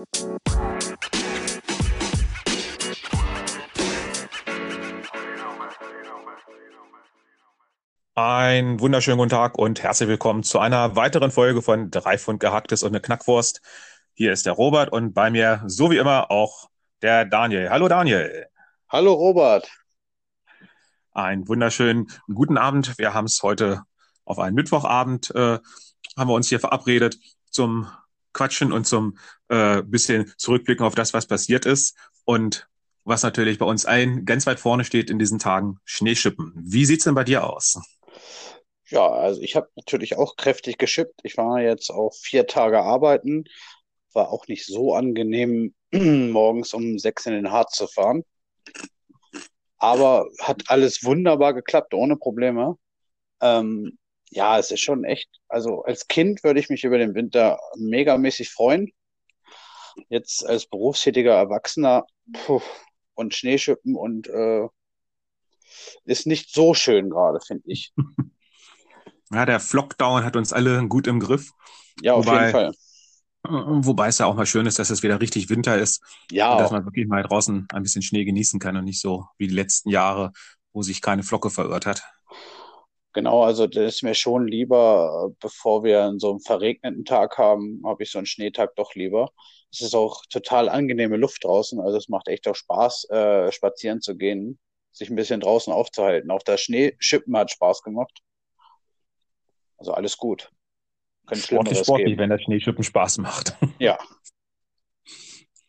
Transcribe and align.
Ein 0.00 0.06
wunderschönen 8.80 9.18
guten 9.18 9.28
Tag 9.28 9.58
und 9.58 9.82
herzlich 9.82 10.08
willkommen 10.08 10.42
zu 10.42 10.58
einer 10.58 10.96
weiteren 10.96 11.30
Folge 11.30 11.60
von 11.60 11.90
Drei 11.90 12.16
Pfund 12.16 12.40
Gehacktes 12.40 12.82
und 12.82 12.90
eine 12.90 13.02
Knackwurst. 13.02 13.60
Hier 14.14 14.32
ist 14.32 14.46
der 14.46 14.54
Robert 14.54 14.90
und 14.90 15.12
bei 15.12 15.30
mir, 15.30 15.62
so 15.66 15.90
wie 15.90 15.98
immer, 15.98 16.30
auch 16.30 16.70
der 17.02 17.26
Daniel. 17.26 17.68
Hallo 17.68 17.88
Daniel. 17.88 18.46
Hallo 18.88 19.12
Robert. 19.12 19.70
Einen 21.12 21.46
wunderschönen 21.46 22.06
guten 22.32 22.56
Abend. 22.56 22.96
Wir 22.96 23.12
haben 23.12 23.26
es 23.26 23.42
heute 23.42 23.82
auf 24.24 24.38
einen 24.38 24.54
Mittwochabend, 24.54 25.30
äh, 25.34 25.58
haben 26.16 26.30
wir 26.30 26.34
uns 26.34 26.48
hier 26.48 26.60
verabredet 26.60 27.18
zum 27.50 27.86
Quatschen 28.32 28.72
und 28.72 28.86
zum 28.86 29.18
äh, 29.48 29.82
bisschen 29.82 30.32
zurückblicken 30.36 30.84
auf 30.84 30.94
das, 30.94 31.14
was 31.14 31.26
passiert 31.26 31.66
ist. 31.66 31.96
Und 32.24 32.68
was 33.04 33.22
natürlich 33.22 33.58
bei 33.58 33.66
uns 33.66 33.86
ein 33.86 34.24
ganz 34.24 34.46
weit 34.46 34.60
vorne 34.60 34.84
steht 34.84 35.10
in 35.10 35.18
diesen 35.18 35.38
Tagen, 35.38 35.78
Schneeschippen. 35.84 36.52
Wie 36.56 36.84
sieht's 36.84 37.04
denn 37.04 37.14
bei 37.14 37.24
dir 37.24 37.44
aus? 37.44 37.80
Ja, 38.88 39.08
also 39.08 39.40
ich 39.40 39.56
habe 39.56 39.68
natürlich 39.76 40.16
auch 40.16 40.36
kräftig 40.36 40.78
geschippt. 40.78 41.20
Ich 41.22 41.36
war 41.36 41.60
jetzt 41.60 41.90
auch 41.90 42.12
vier 42.12 42.46
Tage 42.46 42.82
arbeiten. 42.82 43.44
War 44.12 44.30
auch 44.30 44.48
nicht 44.48 44.66
so 44.66 44.94
angenehm, 44.94 45.74
morgens 45.92 46.74
um 46.74 46.98
sechs 46.98 47.26
in 47.26 47.32
den 47.32 47.50
Harz 47.50 47.76
zu 47.76 47.86
fahren. 47.86 48.24
Aber 49.78 50.28
hat 50.40 50.64
alles 50.66 51.04
wunderbar 51.04 51.54
geklappt, 51.54 51.94
ohne 51.94 52.16
Probleme. 52.16 52.76
Ähm, 53.40 53.96
ja, 54.30 54.58
es 54.58 54.70
ist 54.70 54.80
schon 54.80 55.04
echt, 55.04 55.28
also 55.48 55.82
als 55.82 56.06
Kind 56.08 56.44
würde 56.44 56.60
ich 56.60 56.70
mich 56.70 56.84
über 56.84 56.98
den 56.98 57.14
Winter 57.14 57.58
megamäßig 57.76 58.50
freuen. 58.50 58.92
Jetzt 60.08 60.46
als 60.46 60.66
berufstätiger 60.66 61.34
Erwachsener 61.34 62.06
puh, 62.32 62.62
und 63.14 63.34
Schneeschippen 63.34 63.96
und 63.96 64.28
äh, 64.28 64.68
ist 66.04 66.26
nicht 66.26 66.52
so 66.52 66.74
schön 66.74 67.10
gerade, 67.10 67.40
finde 67.46 67.64
ich. 67.66 67.92
Ja, 69.32 69.46
der 69.46 69.60
Flockdown 69.60 70.24
hat 70.24 70.34
uns 70.34 70.52
alle 70.52 70.88
gut 70.88 71.06
im 71.06 71.20
Griff. 71.20 71.52
Ja, 72.02 72.14
auf 72.14 72.26
wobei, 72.26 72.40
jeden 72.40 72.50
Fall. 72.50 72.72
Äh, 73.46 73.50
wobei 73.86 74.08
es 74.08 74.18
ja 74.18 74.26
auch 74.26 74.34
mal 74.34 74.46
schön 74.46 74.66
ist, 74.66 74.80
dass 74.80 74.90
es 74.90 75.04
wieder 75.04 75.20
richtig 75.20 75.48
Winter 75.48 75.78
ist. 75.78 76.02
Ja. 76.32 76.52
Und 76.52 76.58
dass 76.58 76.72
man 76.72 76.84
wirklich 76.84 77.06
mal 77.06 77.22
draußen 77.22 77.68
ein 77.72 77.82
bisschen 77.84 78.02
Schnee 78.02 78.24
genießen 78.24 78.58
kann 78.58 78.76
und 78.76 78.84
nicht 78.84 79.00
so 79.00 79.26
wie 79.38 79.46
die 79.46 79.54
letzten 79.54 79.88
Jahre, 79.88 80.32
wo 80.72 80.82
sich 80.82 81.00
keine 81.00 81.22
Flocke 81.22 81.48
verirrt 81.48 81.86
hat. 81.86 82.02
Genau, 83.12 83.42
also 83.42 83.66
das 83.66 83.96
ist 83.96 84.02
mir 84.02 84.14
schon 84.14 84.46
lieber, 84.46 85.30
äh, 85.30 85.36
bevor 85.40 85.82
wir 85.82 86.14
so 86.18 86.30
einen 86.30 86.40
verregneten 86.40 87.04
Tag 87.04 87.38
haben, 87.38 87.82
habe 87.84 88.04
ich 88.04 88.10
so 88.10 88.18
einen 88.18 88.26
Schneetag 88.26 88.76
doch 88.76 88.94
lieber. 88.94 89.32
Es 89.72 89.80
ist 89.80 89.94
auch 89.94 90.22
total 90.30 90.68
angenehme 90.68 91.16
Luft 91.16 91.44
draußen, 91.44 91.80
also 91.80 91.96
es 91.96 92.08
macht 92.08 92.28
echt 92.28 92.46
auch 92.46 92.54
Spaß, 92.54 93.10
äh, 93.10 93.52
spazieren 93.52 94.00
zu 94.00 94.16
gehen, 94.16 94.60
sich 94.92 95.10
ein 95.10 95.16
bisschen 95.16 95.40
draußen 95.40 95.72
aufzuhalten. 95.72 96.30
Auch 96.30 96.42
das 96.42 96.60
Schneeschippen 96.60 97.36
hat 97.36 97.50
Spaß 97.50 97.82
gemacht. 97.82 98.20
Also 99.76 99.92
alles 99.92 100.16
gut. 100.16 100.50
Könnte 101.26 101.44
sportlich, 101.44 101.78
sportlich, 101.78 102.06
geben. 102.06 102.20
wenn 102.20 102.30
das 102.30 102.42
Schneeschippen 102.42 102.84
Spaß 102.84 103.18
macht. 103.18 103.56
Ja. 103.78 103.98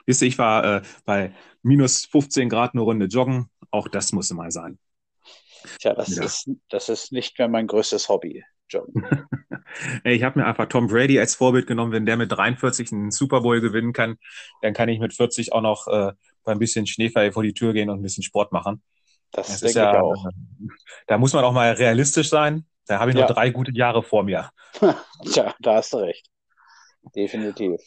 Wisst 0.06 0.24
ihr, 0.24 0.28
ich 0.28 0.38
war 0.38 0.78
äh, 0.78 0.82
bei 1.06 1.34
minus 1.62 2.06
15 2.06 2.50
Grad 2.50 2.74
eine 2.74 2.82
Runde 2.82 3.06
joggen. 3.06 3.50
Auch 3.70 3.88
das 3.88 4.12
musste 4.12 4.34
mal 4.34 4.52
sein. 4.52 4.80
Tja, 5.80 5.94
das, 5.94 6.16
ja. 6.16 6.24
ist, 6.24 6.50
das 6.70 6.90
ist 6.90 7.12
nicht 7.12 7.38
mehr 7.38 7.48
mein 7.48 7.68
größtes 7.68 8.10
Hobby, 8.10 8.44
Joggen. 8.70 9.06
ich 10.04 10.24
habe 10.24 10.40
mir 10.40 10.46
einfach 10.46 10.68
Tom 10.68 10.88
Brady 10.88 11.20
als 11.20 11.36
Vorbild 11.36 11.68
genommen. 11.68 11.92
Wenn 11.92 12.06
der 12.06 12.18
mit 12.18 12.32
43 12.32 12.92
einen 12.92 13.12
Super 13.12 13.42
Bowl 13.42 13.62
gewinnen 13.62 13.94
kann, 13.94 14.18
dann 14.62 14.74
kann 14.74 14.90
ich 14.90 15.00
mit 15.00 15.14
40 15.14 15.54
auch 15.54 15.62
noch 15.62 15.88
äh, 15.88 16.14
bei 16.44 16.52
ein 16.52 16.60
bisschen 16.60 16.88
Schneefall 16.88 17.32
vor 17.32 17.44
die 17.44 17.54
Tür 17.54 17.74
gehen 17.74 17.90
und 17.90 18.00
ein 18.00 18.04
bisschen 18.04 18.24
Sport 18.24 18.52
machen. 18.52 18.82
Das, 19.32 19.48
das 19.48 19.62
denke 19.62 19.80
ja, 19.80 20.02
auch. 20.02 20.26
Da 21.08 21.18
muss 21.18 21.34
man 21.34 21.44
auch 21.44 21.54
mal 21.54 21.72
realistisch 21.72 22.30
sein. 22.30 22.66
Da 22.88 23.00
habe 23.00 23.12
ich 23.12 23.16
noch 23.16 23.28
ja. 23.28 23.34
drei 23.34 23.50
gute 23.52 23.72
Jahre 23.74 24.04
vor 24.04 24.24
mir. 24.24 24.50
Tja, 25.24 25.56
da 25.60 25.76
hast 25.76 25.94
du 25.94 25.98
recht. 25.98 26.28
Definitiv. 27.16 27.80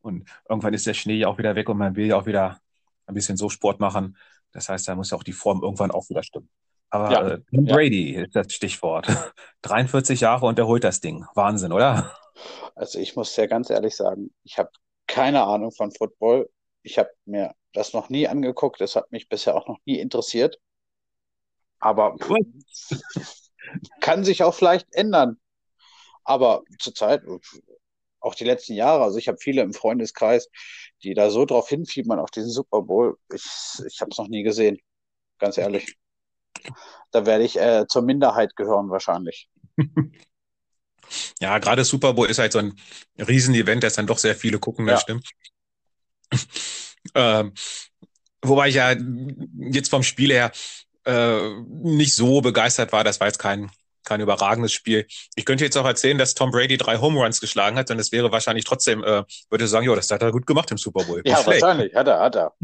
Und 0.00 0.28
irgendwann 0.48 0.74
ist 0.74 0.86
der 0.86 0.94
Schnee 0.94 1.16
ja 1.16 1.28
auch 1.28 1.38
wieder 1.38 1.54
weg 1.54 1.68
und 1.68 1.78
man 1.78 1.96
will 1.96 2.06
ja 2.06 2.16
auch 2.16 2.26
wieder 2.26 2.60
ein 3.06 3.14
bisschen 3.14 3.36
so 3.36 3.48
Sport 3.48 3.80
machen. 3.80 4.16
Das 4.52 4.68
heißt, 4.68 4.86
da 4.86 4.94
muss 4.94 5.10
ja 5.10 5.16
auch 5.16 5.22
die 5.22 5.32
Form 5.32 5.62
irgendwann 5.62 5.90
auch 5.90 6.08
wieder 6.08 6.22
stimmen. 6.22 6.48
Aber 6.92 7.10
ja. 7.10 7.28
äh, 7.34 7.38
Brady 7.50 8.14
ja. 8.14 8.22
ist 8.24 8.36
das 8.36 8.52
Stichwort. 8.52 9.06
43 9.62 10.20
Jahre 10.20 10.44
und 10.44 10.58
er 10.58 10.66
holt 10.66 10.84
das 10.84 11.00
Ding. 11.00 11.24
Wahnsinn, 11.34 11.72
oder? 11.72 12.14
Also 12.74 12.98
ich 12.98 13.16
muss 13.16 13.34
ja 13.36 13.46
ganz 13.46 13.70
ehrlich 13.70 13.96
sagen, 13.96 14.30
ich 14.44 14.58
habe 14.58 14.70
keine 15.06 15.42
Ahnung 15.44 15.72
von 15.72 15.90
Football. 15.90 16.50
Ich 16.82 16.98
habe 16.98 17.08
mir 17.24 17.54
das 17.72 17.94
noch 17.94 18.10
nie 18.10 18.28
angeguckt. 18.28 18.80
Das 18.80 18.94
hat 18.94 19.10
mich 19.10 19.30
bisher 19.30 19.56
auch 19.56 19.66
noch 19.68 19.78
nie 19.86 19.98
interessiert. 20.00 20.58
Aber 21.78 22.14
kann 24.00 24.24
sich 24.24 24.42
auch 24.42 24.54
vielleicht 24.54 24.94
ändern. 24.94 25.38
Aber 26.24 26.62
zurzeit, 26.78 27.22
auch 28.20 28.34
die 28.34 28.44
letzten 28.44 28.74
Jahre, 28.74 29.02
also 29.04 29.16
ich 29.16 29.28
habe 29.28 29.38
viele 29.40 29.62
im 29.62 29.72
Freundeskreis, 29.72 30.50
die 31.02 31.14
da 31.14 31.30
so 31.30 31.46
drauf 31.46 31.70
hinfiebern 31.70 32.18
auf 32.18 32.30
diesen 32.30 32.50
Super 32.50 32.82
Bowl. 32.82 33.16
Ich, 33.32 33.44
ich 33.86 34.00
habe 34.02 34.10
es 34.10 34.18
noch 34.18 34.28
nie 34.28 34.42
gesehen, 34.42 34.78
ganz 35.38 35.56
ehrlich. 35.56 35.96
Da 37.10 37.26
werde 37.26 37.44
ich 37.44 37.58
äh, 37.58 37.86
zur 37.88 38.02
Minderheit 38.02 38.56
gehören 38.56 38.90
wahrscheinlich. 38.90 39.48
Ja, 41.40 41.58
gerade 41.58 41.84
Super 41.84 42.14
Bowl 42.14 42.28
ist 42.28 42.38
halt 42.38 42.52
so 42.52 42.58
ein 42.58 42.74
Riesenevent, 43.18 43.82
das 43.82 43.94
dann 43.94 44.06
doch 44.06 44.18
sehr 44.18 44.34
viele 44.34 44.58
gucken, 44.58 44.86
das 44.86 45.00
ja. 45.00 45.00
stimmt. 45.00 45.30
ähm, 47.14 47.52
wobei 48.40 48.68
ich 48.68 48.76
ja 48.76 48.94
jetzt 49.58 49.90
vom 49.90 50.02
Spiel 50.02 50.32
her 50.32 50.52
äh, 51.04 51.50
nicht 51.82 52.14
so 52.14 52.40
begeistert 52.40 52.92
war. 52.92 53.04
Das 53.04 53.20
war 53.20 53.26
jetzt 53.26 53.38
kein, 53.38 53.70
kein 54.04 54.20
überragendes 54.20 54.72
Spiel. 54.72 55.06
Ich 55.34 55.44
könnte 55.44 55.64
jetzt 55.64 55.76
auch 55.76 55.84
erzählen, 55.84 56.18
dass 56.18 56.34
Tom 56.34 56.50
Brady 56.50 56.76
drei 56.76 56.98
Home 56.98 57.20
Runs 57.20 57.40
geschlagen 57.40 57.76
hat 57.76 57.90
und 57.90 57.98
es 57.98 58.12
wäre 58.12 58.32
wahrscheinlich 58.32 58.64
trotzdem, 58.64 59.02
äh, 59.04 59.24
würde 59.50 59.68
sagen, 59.68 59.86
ja, 59.86 59.94
das 59.94 60.10
hat 60.10 60.22
er 60.22 60.32
gut 60.32 60.46
gemacht 60.46 60.70
im 60.70 60.78
Super 60.78 61.04
Bowl. 61.04 61.22
Ja, 61.24 61.44
wahrscheinlich, 61.44 61.94
hat 61.94 62.08
er, 62.08 62.20
hat 62.20 62.36
er. 62.36 62.54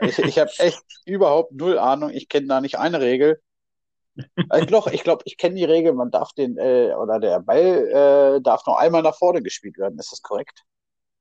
Ich 0.00 0.18
ich 0.18 0.38
habe 0.38 0.50
echt 0.58 0.82
überhaupt 1.04 1.52
null 1.52 1.78
Ahnung. 1.78 2.10
Ich 2.10 2.28
kenne 2.28 2.46
da 2.46 2.60
nicht 2.60 2.78
eine 2.78 3.00
Regel. 3.00 3.40
Ich 4.56 4.66
glaube, 4.66 4.92
ich, 4.92 5.04
glaub, 5.04 5.22
ich 5.26 5.36
kenne 5.36 5.54
die 5.54 5.64
Regel, 5.64 5.92
man 5.92 6.10
darf 6.10 6.32
den, 6.32 6.58
äh, 6.58 6.92
oder 6.92 7.20
der 7.20 7.38
Ball 7.38 8.36
äh, 8.36 8.42
darf 8.42 8.66
nur 8.66 8.76
einmal 8.80 9.02
nach 9.02 9.16
vorne 9.16 9.42
gespielt 9.42 9.78
werden. 9.78 9.96
Ist 9.96 10.10
das 10.10 10.22
korrekt? 10.22 10.64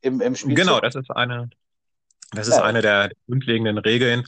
Im, 0.02 0.20
im 0.20 0.36
Spiel. 0.36 0.56
Genau, 0.56 0.80
das 0.80 0.96
ist 0.96 1.12
eine, 1.12 1.48
das 2.32 2.48
ist 2.48 2.56
ja. 2.56 2.64
eine 2.64 2.82
der 2.82 3.12
grundlegenden 3.28 3.78
Regeln 3.78 4.26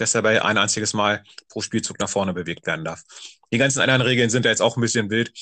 dass 0.00 0.14
er 0.14 0.22
bei 0.22 0.42
ein 0.42 0.58
einziges 0.58 0.94
Mal 0.94 1.22
pro 1.48 1.60
Spielzug 1.60 1.98
nach 2.00 2.08
vorne 2.08 2.32
bewegt 2.32 2.66
werden 2.66 2.84
darf. 2.84 3.02
Die 3.52 3.58
ganzen 3.58 3.80
anderen 3.80 4.02
Regeln 4.02 4.30
sind 4.30 4.44
da 4.44 4.48
jetzt 4.48 4.62
auch 4.62 4.76
ein 4.76 4.80
bisschen 4.80 5.10
wild 5.10 5.32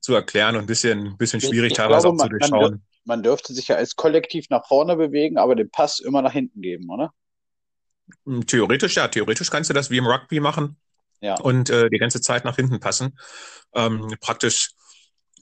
zu 0.00 0.14
erklären 0.14 0.56
und 0.56 0.64
ein 0.64 0.66
bisschen, 0.66 1.16
bisschen 1.16 1.40
schwierig 1.40 1.72
ich 1.72 1.76
teilweise 1.76 2.08
glaube, 2.08 2.22
auch 2.22 2.24
zu 2.24 2.28
durchschauen. 2.28 2.82
Man, 3.04 3.22
dürfte 3.22 3.52
sich 3.52 3.68
ja 3.68 3.76
als 3.76 3.96
Kollektiv 3.96 4.46
nach 4.50 4.66
vorne 4.66 4.96
bewegen, 4.96 5.38
aber 5.38 5.54
den 5.54 5.70
Pass 5.70 6.00
immer 6.00 6.22
nach 6.22 6.32
hinten 6.32 6.60
geben, 6.60 6.88
oder? 6.90 7.12
Hm, 8.26 8.46
theoretisch 8.46 8.96
ja, 8.96 9.08
theoretisch 9.08 9.50
kannst 9.50 9.70
du 9.70 9.74
das 9.74 9.90
wie 9.90 9.98
im 9.98 10.06
Rugby 10.06 10.40
machen 10.40 10.76
ja. 11.20 11.34
und 11.40 11.70
äh, 11.70 11.88
die 11.90 11.98
ganze 11.98 12.20
Zeit 12.20 12.44
nach 12.44 12.56
hinten 12.56 12.80
passen. 12.80 13.18
Ähm, 13.74 14.14
praktisch 14.20 14.72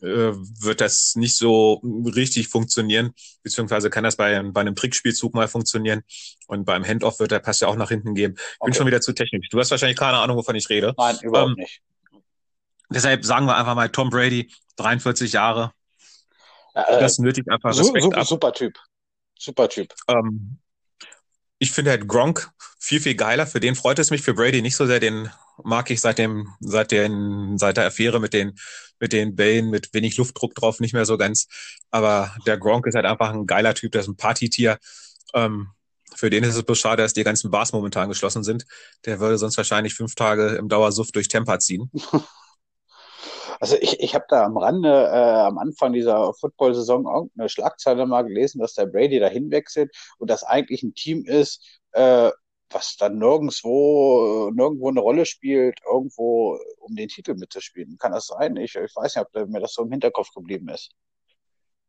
äh, 0.03 0.33
wird 0.61 0.81
das 0.81 1.15
nicht 1.15 1.37
so 1.37 1.81
richtig 2.15 2.49
funktionieren, 2.49 3.13
beziehungsweise 3.43 3.91
kann 3.91 4.05
das 4.05 4.17
bei, 4.17 4.43
bei 4.43 4.61
einem 4.61 4.75
Trickspielzug 4.75 5.35
mal 5.35 5.49
funktionieren 5.49 6.03
und 6.49 6.65
beim 6.65 6.85
Handoff 6.85 7.21
wird 7.21 7.31
der 7.31 7.39
Pass 7.39 7.61
ja 7.61 7.69
auch 7.69 7.77
nach 7.77 7.91
hinten 7.91 8.15
gehen. 8.15 8.35
Ich 8.37 8.43
okay. 8.59 8.71
bin 8.71 8.75
schon 8.75 8.87
wieder 8.87 9.01
zu 9.01 9.13
technisch. 9.13 9.49
Du 9.51 9.61
hast 9.61 9.71
wahrscheinlich 9.71 9.99
keine 9.99 10.19
Ahnung, 10.19 10.37
wovon 10.37 10.57
ich 10.57 10.69
rede. 10.69 10.95
Nein, 10.97 11.19
überhaupt 11.23 11.51
ähm, 11.51 11.57
nicht. 11.57 11.83
Deshalb 12.91 13.25
sagen 13.25 13.47
wir 13.47 13.57
einfach 13.57 13.75
mal 13.75 13.89
Tom 13.89 14.11
Brady, 14.11 14.53
43 14.77 15.33
Jahre. 15.33 15.73
Äh, 16.75 17.01
das 17.01 17.19
nötigt 17.19 17.51
einfach 17.51 17.71
Respekt 17.71 18.03
super, 18.03 18.19
ab. 18.19 18.27
Super 18.27 18.53
Typ. 18.53 18.79
Super 19.39 19.69
Typ. 19.69 19.95
Ähm, 20.09 20.59
ich 21.59 21.73
finde 21.73 21.93
halt 21.93 22.09
Gronk 22.09 22.51
viel, 22.79 23.01
viel 23.01 23.15
geiler. 23.15 23.47
Für 23.47 23.61
den 23.61 23.77
freut 23.77 23.99
es 23.99 24.11
mich, 24.11 24.23
für 24.23 24.35
Brady 24.35 24.63
nicht 24.63 24.77
so 24.77 24.87
sehr. 24.87 25.01
Den 25.01 25.31
mag 25.63 25.91
ich 25.91 26.01
seit 26.01 26.19
dem, 26.19 26.49
seit 26.61 26.91
den, 26.91 27.57
seit 27.59 27.77
der 27.77 27.87
Affäre 27.87 28.21
mit 28.21 28.33
den, 28.33 28.59
mit 28.99 29.13
den 29.13 29.37
Bällen 29.37 29.71
mit 29.71 29.95
wenig 29.95 30.17
Luftdruck 30.17 30.55
drauf 30.55 30.81
nicht 30.81 30.93
mehr 30.93 31.05
so 31.05 31.17
ganz. 31.17 31.47
Aber 31.91 32.35
der 32.47 32.59
Gronk 32.59 32.87
ist 32.87 32.95
halt 32.95 33.07
einfach 33.07 33.31
ein 33.31 33.47
geiler 33.47 33.75
Typ, 33.75 33.93
der 33.93 34.01
ist 34.01 34.09
ein 34.09 34.17
Partytier. 34.17 34.79
Ähm, 35.35 35.69
für 36.15 36.31
den 36.31 36.45
ist 36.45 36.57
es 36.57 36.63
bloß 36.63 36.79
schade, 36.79 37.03
dass 37.03 37.15
die 37.15 37.25
ganzen 37.25 37.51
Bars 37.51 37.73
momentan 37.73 38.09
geschlossen 38.09 38.43
sind. 38.43 38.67
Der 39.05 39.21
würde 39.21 39.39
sonst 39.39 39.57
wahrscheinlich 39.57 39.95
fünf 39.95 40.15
Tage 40.15 40.57
im 40.57 40.69
Dauersuft 40.69 41.15
durch 41.17 41.29
Temper 41.29 41.59
ziehen. 41.59 41.91
Also 43.63 43.77
ich, 43.81 44.01
ich 44.01 44.17
habe 44.17 44.25
da 44.29 44.45
am 44.45 44.57
Rande, 44.57 44.89
äh, 44.89 45.47
am 45.47 45.57
Anfang 45.57 45.93
dieser 45.93 46.35
Football-Saison 46.35 47.07
irgendeine 47.07 47.49
Schlagzeile 47.49 48.07
mal 48.07 48.23
gelesen, 48.23 48.59
dass 48.59 48.75
der 48.75 48.87
Brady 48.87 49.21
da 49.21 49.29
hinwechselt 49.29 49.95
und 50.19 50.29
das 50.29 50.43
eigentlich 50.43 50.83
ein 50.83 50.95
Team 50.95 51.25
ist, 51.25 51.81
äh, 51.93 52.33
was 52.71 52.97
dann 52.97 53.19
nirgendwo, 53.19 54.51
nirgendwo 54.53 54.89
eine 54.89 54.99
Rolle 54.99 55.27
spielt, 55.27 55.79
irgendwo 55.87 56.59
um 56.81 56.97
den 56.97 57.07
Titel 57.07 57.35
mitzuspielen. 57.35 57.99
Kann 57.99 58.11
das 58.11 58.27
sein? 58.27 58.57
Ich, 58.57 58.75
ich 58.75 58.97
weiß 58.97 59.15
nicht, 59.15 59.27
ob 59.33 59.49
mir 59.49 59.61
das 59.61 59.75
so 59.75 59.83
im 59.85 59.93
Hinterkopf 59.93 60.35
geblieben 60.35 60.69
ist. 60.69 60.91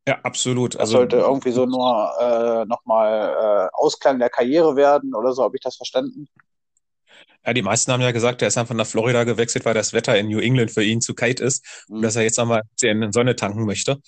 Ja, 0.07 0.19
absolut. 0.21 0.75
Das 0.75 0.81
Also 0.81 0.97
sollte 0.97 1.17
irgendwie 1.17 1.53
so 1.53 1.65
nur 1.65 2.13
äh, 2.21 2.65
nochmal 2.65 3.69
äh, 3.69 3.69
Ausklang 3.73 4.19
der 4.19 4.29
Karriere 4.29 4.75
werden 4.75 5.15
oder 5.15 5.31
so, 5.31 5.41
habe 5.41 5.55
ich 5.55 5.63
das 5.63 5.77
verstanden? 5.77 6.27
Ja, 7.45 7.53
die 7.53 7.61
meisten 7.61 7.91
haben 7.91 8.01
ja 8.01 8.11
gesagt, 8.11 8.41
er 8.41 8.47
ist 8.47 8.57
einfach 8.57 8.75
nach 8.75 8.87
Florida 8.87 9.23
gewechselt, 9.23 9.65
weil 9.65 9.73
das 9.73 9.93
Wetter 9.93 10.17
in 10.17 10.27
New 10.27 10.39
England 10.39 10.71
für 10.71 10.83
ihn 10.83 11.01
zu 11.01 11.13
kalt 11.13 11.39
ist 11.39 11.85
und 11.87 11.97
Hm, 11.97 12.01
dass 12.03 12.15
er 12.15 12.23
jetzt 12.23 12.37
nochmal 12.37 12.63
in 12.81 13.11
Sonne 13.11 13.35
tanken 13.35 13.65
möchte. 13.65 13.99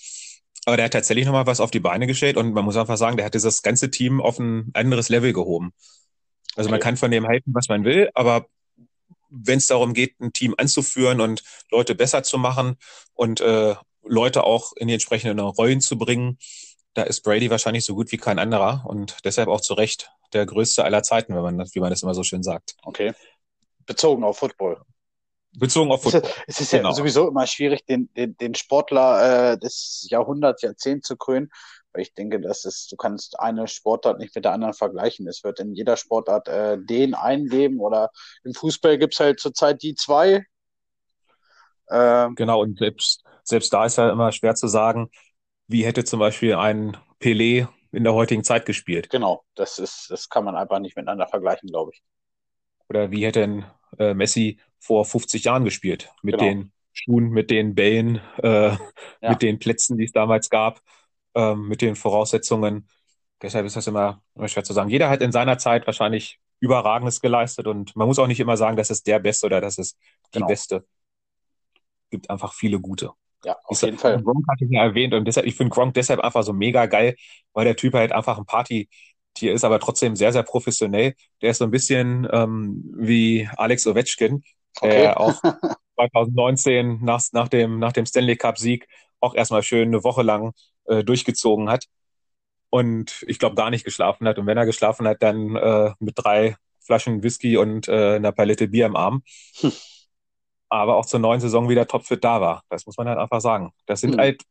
Aber 0.66 0.78
der 0.78 0.86
hat 0.86 0.94
tatsächlich 0.94 1.26
nochmal 1.26 1.46
was 1.46 1.60
auf 1.60 1.72
die 1.72 1.80
Beine 1.80 2.08
gestellt 2.08 2.38
und 2.38 2.54
man 2.54 2.66
muss 2.66 2.78
einfach 2.78 2.98
sagen, 2.98 3.18
der 3.18 3.26
hat 3.26 3.34
dieses 3.36 3.62
ganze 3.62 3.92
Team 3.92 4.20
auf 4.20 4.40
ein 4.40 4.72
anderes 4.74 5.10
Level 5.10 5.32
gehoben. 5.32 5.74
Also 6.56 6.70
man 6.70 6.78
okay. 6.78 6.86
kann 6.86 6.98
von 6.98 7.12
dem 7.12 7.28
halten, 7.28 7.54
was 7.54 7.70
man 7.70 7.84
will, 7.84 8.10
aber 8.14 8.48
wenn 9.30 9.58
es 9.58 9.68
darum 9.68 9.94
geht, 9.94 10.20
ein 10.20 10.34
Team 10.34 10.56
anzuführen 10.58 11.20
und 11.20 11.44
Leute 11.70 11.94
besser 11.94 12.24
zu 12.24 12.38
machen 12.38 12.78
und 13.14 13.42
äh, 13.42 13.76
Leute 14.04 14.44
auch 14.44 14.72
in 14.78 14.88
die 14.88 14.94
entsprechenden 14.94 15.40
Rollen 15.40 15.82
zu 15.82 15.98
bringen, 15.98 16.38
da 16.94 17.04
ist 17.04 17.22
Brady 17.22 17.50
wahrscheinlich 17.50 17.86
so 17.86 17.94
gut 17.94 18.12
wie 18.12 18.18
kein 18.18 18.40
anderer 18.40 18.86
und 18.88 19.18
deshalb 19.26 19.50
auch 19.50 19.62
zu 19.62 19.74
Recht 19.74 20.12
der 20.36 20.46
größte 20.46 20.84
aller 20.84 21.04
Zeiten, 21.04 21.36
wenn 21.36 21.44
man 21.44 21.58
das, 21.58 21.76
wie 21.76 21.80
man 21.80 21.90
das 21.90 22.04
immer 22.04 22.14
so 22.14 22.24
schön 22.24 22.44
sagt. 22.44 22.76
Okay. 22.84 23.14
Bezogen 23.86 24.24
auf 24.24 24.38
Football. 24.40 24.82
Bezogen 25.58 25.92
auf 25.92 26.06
Es 26.06 26.14
ist, 26.14 26.14
Football. 26.14 26.32
es 26.48 26.62
ist 26.62 26.72
ja 26.74 26.80
Genau. 26.80 26.92
sowieso 26.92 27.28
immer 27.28 27.48
schwierig, 27.48 27.86
den, 27.86 28.10
den, 28.16 28.36
den 28.38 28.56
Sportler 28.56 29.54
äh, 29.54 29.58
des 29.58 30.06
Jahrhunderts, 30.10 30.62
Jahrzehnts 30.62 31.08
zu 31.08 31.16
krönen, 31.16 31.50
weil 31.94 32.02
ich 32.02 32.14
denke, 32.14 32.42
das 32.42 32.66
ist, 32.66 32.92
du 32.92 32.98
kannst 32.98 33.40
eine 33.40 33.68
Sportart 33.68 34.20
nicht 34.20 34.36
mit 34.36 34.44
der 34.46 34.52
anderen 34.52 34.74
vergleichen. 34.74 35.28
Es 35.28 35.44
wird 35.46 35.60
in 35.62 35.74
jeder 35.74 35.96
Sportart 35.98 36.48
äh, 36.50 36.78
den 36.78 37.14
eingeben 37.14 37.80
oder 37.80 38.12
im 38.44 38.54
Fußball 38.54 38.98
gibt's 38.98 39.20
halt 39.20 39.40
zurzeit 39.40 39.82
die 39.82 39.96
zwei. 39.96 40.46
Äh, 41.88 42.30
Genau, 42.36 42.62
und 42.62 42.80
selbst, 42.80 43.24
selbst 43.44 43.72
da 43.74 43.86
ist 43.86 43.98
ja 43.98 44.10
immer 44.12 44.32
schwer 44.32 44.56
zu 44.56 44.68
sagen, 44.68 45.10
wie 45.68 45.86
hätte 45.86 46.04
zum 46.04 46.20
Beispiel 46.20 46.56
ein 46.56 46.98
Pelé 47.20 47.68
in 47.96 48.04
der 48.04 48.14
heutigen 48.14 48.44
Zeit 48.44 48.66
gespielt? 48.66 49.10
genau, 49.10 49.44
das 49.56 49.80
ist, 49.80 50.10
das 50.12 50.30
kann 50.30 50.44
man 50.46 50.56
einfach 50.56 50.80
nicht 50.80 50.96
miteinander 50.96 51.28
vergleichen, 51.28 51.70
glaube 51.70 51.92
ich. 51.94 52.04
Oder 52.90 53.12
wie 53.12 53.26
hätte 53.26 53.44
ein 53.44 53.66
äh, 53.98 54.14
Messi 54.14 54.60
vor 54.80 55.06
50 55.06 55.44
Jahren 55.46 55.64
gespielt? 55.64 56.10
Mit 56.22 56.36
Genau. 56.36 56.44
den 56.44 56.72
Schuhen, 56.94 57.30
mit 57.30 57.50
den 57.52 57.76
Bällen, 57.76 58.22
äh, 58.44 58.78
Ja. 59.22 59.32
mit 59.32 59.42
den 59.42 59.60
Plätzen, 59.60 59.98
die 59.98 60.06
es 60.06 60.12
damals 60.12 60.50
gab, 60.50 60.82
ähm, 61.36 61.68
mit 61.68 61.82
den 61.82 61.96
Voraussetzungen. 61.96 62.88
Deshalb 63.42 63.66
ist 63.66 63.76
das 63.76 63.88
immer, 63.88 64.22
immer 64.36 64.48
schwer 64.48 64.64
zu 64.64 64.74
sagen. 64.74 64.90
Jeder 64.90 65.10
hat 65.10 65.22
in 65.22 65.32
seiner 65.32 65.58
Zeit 65.58 65.86
wahrscheinlich 65.88 66.40
Überragendes 66.60 67.20
geleistet 67.22 67.68
und 67.68 67.96
man 67.96 68.08
muss 68.08 68.18
auch 68.18 68.28
nicht 68.28 68.40
immer 68.40 68.56
sagen, 68.58 68.78
das 68.78 68.90
ist 68.90 69.06
der 69.08 69.20
Beste 69.20 69.46
oder 69.46 69.60
das 69.62 69.78
ist 69.78 69.98
die 70.34 70.40
Genau. 70.40 70.48
Beste. 70.48 70.86
Gibt 72.10 72.30
einfach 72.32 72.54
viele 72.54 72.80
gute. 72.80 73.12
Ja, 73.46 73.58
auf 73.66 73.82
jeden 73.82 73.98
Fall. 73.98 74.22
Gronk 74.24 74.46
hatte 74.50 74.66
ich 74.66 74.72
ja 74.72 74.84
erwähnt 74.84 75.14
und 75.14 75.26
deshalb, 75.26 75.46
ich 75.46 75.56
finde 75.56 75.72
Gronk 75.74 75.94
deshalb 75.94 76.20
einfach 76.20 76.44
so 76.44 76.54
mega 76.54 76.86
geil, 76.88 77.16
weil 77.54 77.66
der 77.66 77.76
Typ 77.76 77.94
halt 77.94 78.12
einfach 78.12 78.38
ein 78.38 78.46
Partytier 78.46 79.54
ist, 79.54 79.64
aber 79.64 79.80
trotzdem 79.80 80.16
sehr, 80.16 80.34
sehr 80.34 80.44
professionell. 80.44 81.14
Der 81.42 81.52
ist 81.52 81.60
so 81.60 81.66
ein 81.66 81.72
bisschen 81.72 82.28
ähm, 82.32 82.84
wie 82.98 83.48
Alex 83.58 83.86
Ovechkin, 83.88 84.44
der 84.82 84.82
Okay. 84.82 85.16
auch 85.20 85.42
2019 85.96 87.00
nach, 87.04 87.22
nach 87.34 87.48
dem, 87.48 87.80
nach 87.80 87.94
dem 87.94 88.06
Stanley 88.06 88.36
Cup-Sieg 88.36 88.88
auch 89.20 89.36
erstmal 89.36 89.64
schön 89.64 89.90
eine 89.90 90.04
Woche 90.04 90.24
lang 90.24 90.54
äh, 90.86 91.04
durchgezogen 91.04 91.70
hat 91.70 91.86
und 92.70 93.24
ich 93.28 93.40
glaube 93.40 93.56
gar 93.56 93.70
nicht 93.70 93.86
geschlafen 93.86 94.28
hat. 94.28 94.38
Und 94.40 94.48
wenn 94.48 94.58
er 94.58 94.66
geschlafen 94.66 95.08
hat, 95.08 95.22
dann 95.24 95.56
äh, 95.56 95.94
mit 96.00 96.14
drei 96.18 96.56
Flaschen 96.82 97.24
Whisky 97.24 97.58
und 97.58 97.88
äh, 97.88 98.16
einer 98.16 98.32
Palette 98.32 98.68
Bier 98.68 98.86
im 98.86 98.96
Arm. 98.96 99.24
Hm. 99.62 99.72
Aber 100.70 100.96
auch 100.98 101.06
zur 101.06 101.20
neuen 101.20 101.40
Saison 101.40 101.70
wieder 101.70 101.88
topfit 101.88 102.24
da 102.24 102.42
war. 102.42 102.64
Das 102.70 102.86
muss 102.86 102.98
man 102.98 103.08
halt 103.08 103.20
einfach 103.20 103.42
sagen. 103.42 103.72
Das 103.86 104.02
sind 104.02 104.16
Hm. 104.16 104.20
halt, 104.20 104.42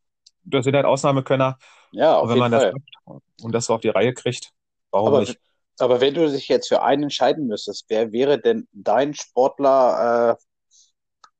das 0.44 0.64
sind 0.64 0.74
halt 0.76 0.86
Ausnahmekönner. 0.86 1.58
Ja, 1.92 2.16
Und 2.20 2.28
auf 2.28 2.30
wenn 2.30 2.38
jeden 2.38 2.40
man 2.40 2.52
das 2.52 2.66
Fall. 2.66 2.76
macht 3.06 3.22
und 3.42 3.52
das 3.54 3.66
so 3.66 3.74
auf 3.74 3.80
die 3.82 3.88
Reihe 3.90 4.14
kriegt, 4.14 4.52
warum 4.90 5.14
Aber, 5.14 5.16
nicht? 5.16 5.40
aber 5.78 6.00
wenn 6.00 6.14
du 6.14 6.30
dich 6.30 6.48
jetzt 6.48 6.68
für 6.68 6.82
einen 6.82 7.04
entscheiden 7.04 7.46
müsstest, 7.46 7.84
wer 7.88 8.12
wäre 8.12 8.40
denn 8.40 8.68
dein 8.72 9.14
Sportler 9.14 10.38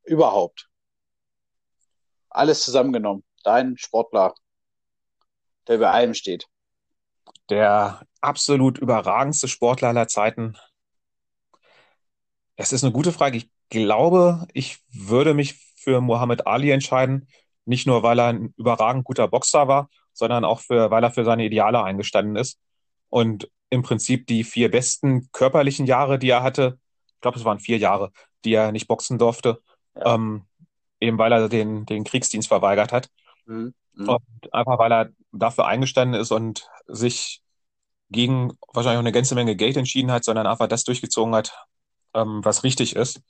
äh, 0.04 0.10
überhaupt? 0.10 0.68
Alles 2.28 2.62
zusammengenommen. 2.64 3.24
Dein 3.44 3.78
Sportler, 3.78 4.34
der 5.68 5.76
über 5.76 5.92
allem 5.92 6.14
steht. 6.14 6.48
Der 7.48 8.02
absolut 8.20 8.76
überragendste 8.76 9.48
Sportler 9.48 9.88
aller 9.88 10.08
Zeiten. 10.08 10.58
Das 12.56 12.72
ist 12.72 12.84
eine 12.84 12.92
gute 12.92 13.12
Frage. 13.12 13.38
Ich 13.38 13.50
glaube, 13.70 14.46
ich 14.52 14.78
würde 14.93 15.34
mich 15.34 15.55
für 15.76 16.00
Muhammad 16.00 16.46
Ali 16.46 16.70
entscheiden. 16.70 17.28
Nicht 17.66 17.87
nur, 17.87 18.02
weil 18.02 18.19
er 18.19 18.26
ein 18.28 18.55
überragend 18.56 19.05
guter 19.05 19.28
Boxer 19.28 19.69
war, 19.69 19.88
sondern 20.12 20.44
auch 20.44 20.61
für, 20.61 20.90
weil 20.90 21.02
er 21.05 21.11
für 21.11 21.25
seine 21.25 21.44
Ideale 21.44 21.82
eingestanden 21.82 22.37
ist. 22.37 22.58
Und 23.08 23.50
im 23.70 23.82
Prinzip 23.82 24.26
die 24.26 24.44
vier 24.44 24.70
besten 24.70 25.28
körperlichen 25.32 25.87
Jahre, 25.87 26.19
die 26.19 26.31
er 26.31 26.43
hatte, 26.43 26.78
ich 27.16 27.20
glaube, 27.20 27.38
es 27.38 27.44
waren 27.44 27.58
vier 27.58 27.78
Jahre, 27.78 28.11
die 28.44 28.52
er 28.55 28.72
nicht 28.72 28.87
boxen 28.88 29.19
durfte, 29.19 29.61
Ja. 29.96 30.14
ähm, 30.14 30.44
eben 31.00 31.19
weil 31.19 31.32
er 31.32 31.49
den, 31.49 31.87
den 31.87 32.05
Kriegsdienst 32.05 32.49
verweigert 32.49 32.93
hat. 32.93 33.08
Mhm. 33.46 33.75
Mhm. 33.94 34.08
Und 34.08 34.55
einfach 34.55 34.78
weil 34.78 34.93
er 34.93 35.10
dafür 35.32 35.67
eingestanden 35.67 36.20
ist 36.20 36.31
und 36.31 36.69
sich 36.87 37.43
gegen 38.10 38.52
wahrscheinlich 38.72 38.99
auch 38.99 39.02
eine 39.05 39.12
ganze 39.12 39.34
Menge 39.34 39.56
Geld 39.56 39.76
entschieden 39.76 40.12
hat, 40.12 40.25
sondern 40.25 40.46
einfach 40.46 40.69
das 40.69 40.84
durchgezogen 40.84 41.34
hat, 41.34 41.56
ähm, 42.14 42.44
was 42.44 42.64
richtig 42.64 42.96
ist. 42.96 43.20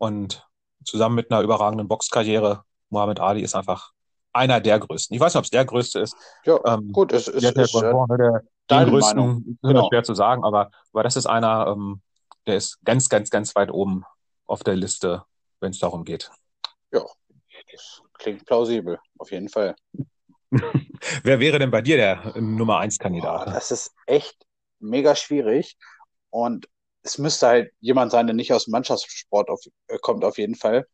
Und 0.00 0.48
zusammen 0.82 1.14
mit 1.14 1.30
einer 1.30 1.42
überragenden 1.42 1.86
Boxkarriere, 1.86 2.64
Muhammad 2.88 3.20
Ali 3.20 3.42
ist 3.42 3.54
einfach 3.54 3.92
einer 4.32 4.60
der 4.60 4.78
größten. 4.78 5.14
Ich 5.14 5.20
weiß 5.20 5.34
nicht, 5.34 5.38
ob 5.38 5.44
es 5.44 5.50
der 5.50 5.66
größte 5.66 6.00
ist. 6.00 6.16
Ja, 6.44 6.58
Ähm, 6.64 6.90
gut, 6.90 7.12
es 7.12 7.28
ist, 7.28 7.42
der, 7.42 7.52
der, 7.52 7.64
ist 7.64 7.74
äh, 7.74 7.92
der, 8.16 8.42
deine 8.66 8.90
größten 8.90 9.16
Meinung. 9.18 9.58
Genau. 9.62 9.88
schwer 9.88 10.02
zu 10.02 10.14
sagen, 10.14 10.42
aber, 10.42 10.70
aber 10.92 11.02
das 11.02 11.16
ist 11.16 11.26
einer, 11.26 11.66
ähm, 11.68 12.00
der 12.46 12.56
ist 12.56 12.78
ganz, 12.82 13.10
ganz, 13.10 13.28
ganz 13.28 13.54
weit 13.54 13.70
oben 13.70 14.04
auf 14.46 14.64
der 14.64 14.74
Liste, 14.74 15.22
wenn 15.60 15.72
es 15.72 15.78
darum 15.80 16.04
geht. 16.04 16.30
Ja, 16.92 17.04
das 17.70 18.00
klingt 18.14 18.46
plausibel, 18.46 18.98
auf 19.18 19.30
jeden 19.30 19.50
Fall. 19.50 19.76
Wer 21.22 21.40
wäre 21.40 21.58
denn 21.58 21.70
bei 21.70 21.82
dir 21.82 21.98
der 21.98 22.40
Nummer 22.40 22.78
eins 22.78 22.96
Boah, 22.96 23.04
Kandidat? 23.04 23.48
das 23.48 23.70
ist 23.70 23.94
echt 24.06 24.46
mega 24.78 25.14
schwierig. 25.14 25.76
Und 26.30 26.68
es 27.02 27.18
müsste 27.18 27.46
halt 27.46 27.72
jemand 27.80 28.12
sein, 28.12 28.26
der 28.26 28.34
nicht 28.36 28.52
aus 28.52 28.64
dem 28.64 28.72
Mannschaftssport 28.72 29.48
auf, 29.48 29.60
äh, 29.88 29.98
kommt, 29.98 30.24
auf 30.24 30.38
jeden 30.38 30.54
Fall. 30.54 30.86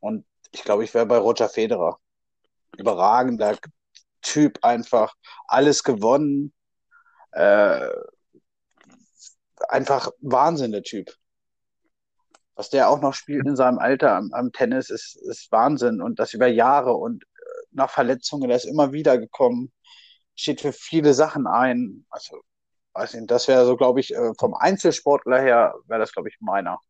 Und 0.00 0.24
ich 0.52 0.64
glaube, 0.64 0.84
ich 0.84 0.94
wäre 0.94 1.06
bei 1.06 1.18
Roger 1.18 1.48
Federer. 1.48 1.98
Überragender 2.76 3.58
Typ, 4.22 4.58
einfach 4.62 5.14
alles 5.46 5.82
gewonnen. 5.84 6.52
Äh, 7.32 7.88
einfach 9.68 10.10
Wahnsinn, 10.20 10.72
der 10.72 10.82
Typ. 10.82 11.14
Was 12.54 12.70
der 12.70 12.90
auch 12.90 13.00
noch 13.00 13.14
spielt 13.14 13.46
in 13.46 13.56
seinem 13.56 13.78
Alter 13.78 14.16
am, 14.16 14.32
am 14.32 14.52
Tennis, 14.52 14.90
ist, 14.90 15.16
ist 15.16 15.50
Wahnsinn. 15.52 16.00
Und 16.02 16.18
das 16.18 16.34
über 16.34 16.46
Jahre 16.46 16.94
und 16.94 17.24
äh, 17.24 17.26
nach 17.72 17.90
Verletzungen, 17.90 18.48
der 18.48 18.56
ist 18.56 18.64
immer 18.66 18.92
wieder 18.92 19.18
gekommen, 19.18 19.72
steht 20.34 20.60
für 20.60 20.72
viele 20.72 21.14
Sachen 21.14 21.46
ein. 21.46 22.06
Also, 22.10 22.42
weiß 22.94 23.14
nicht, 23.14 23.30
das 23.30 23.48
wäre 23.48 23.66
so, 23.66 23.76
glaube 23.76 24.00
ich, 24.00 24.14
äh, 24.14 24.32
vom 24.38 24.54
Einzelsportler 24.54 25.40
her, 25.40 25.74
wäre 25.86 26.00
das, 26.00 26.12
glaube 26.12 26.28
ich, 26.28 26.36
meiner. 26.40 26.80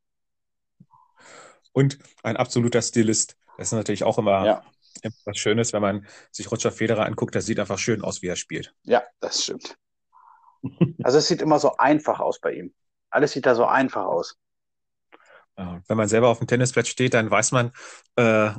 Und 1.72 1.98
ein 2.22 2.36
absoluter 2.36 2.82
Stilist. 2.82 3.36
Das 3.56 3.68
ist 3.68 3.72
natürlich 3.72 4.04
auch 4.04 4.18
immer, 4.18 4.46
Ja, 4.46 4.62
immer 5.02 5.14
was 5.24 5.36
Schönes, 5.38 5.72
wenn 5.72 5.82
man 5.82 6.06
sich 6.30 6.50
Roger 6.50 6.72
Federer 6.72 7.06
anguckt. 7.06 7.34
Das 7.34 7.46
sieht 7.46 7.60
einfach 7.60 7.78
schön 7.78 8.02
aus, 8.02 8.22
wie 8.22 8.28
er 8.28 8.36
spielt. 8.36 8.74
ja, 8.84 9.02
das 9.20 9.42
stimmt. 9.44 9.76
Also 11.02 11.18
es 11.18 11.28
sieht 11.28 11.42
immer 11.42 11.58
so 11.58 11.76
einfach 11.76 12.20
aus 12.20 12.40
bei 12.40 12.52
ihm. 12.54 12.74
Alles 13.10 13.32
sieht 13.32 13.46
da 13.46 13.54
so 13.54 13.66
einfach 13.66 14.04
aus. 14.06 14.38
Wenn 15.56 15.96
man 15.96 16.08
selber 16.08 16.28
auf 16.28 16.38
dem 16.38 16.46
Tennisplatz 16.46 16.88
steht, 16.88 17.12
dann 17.14 17.30
weiß 17.30 17.52
man, 17.52 17.72
äh, 18.16 18.50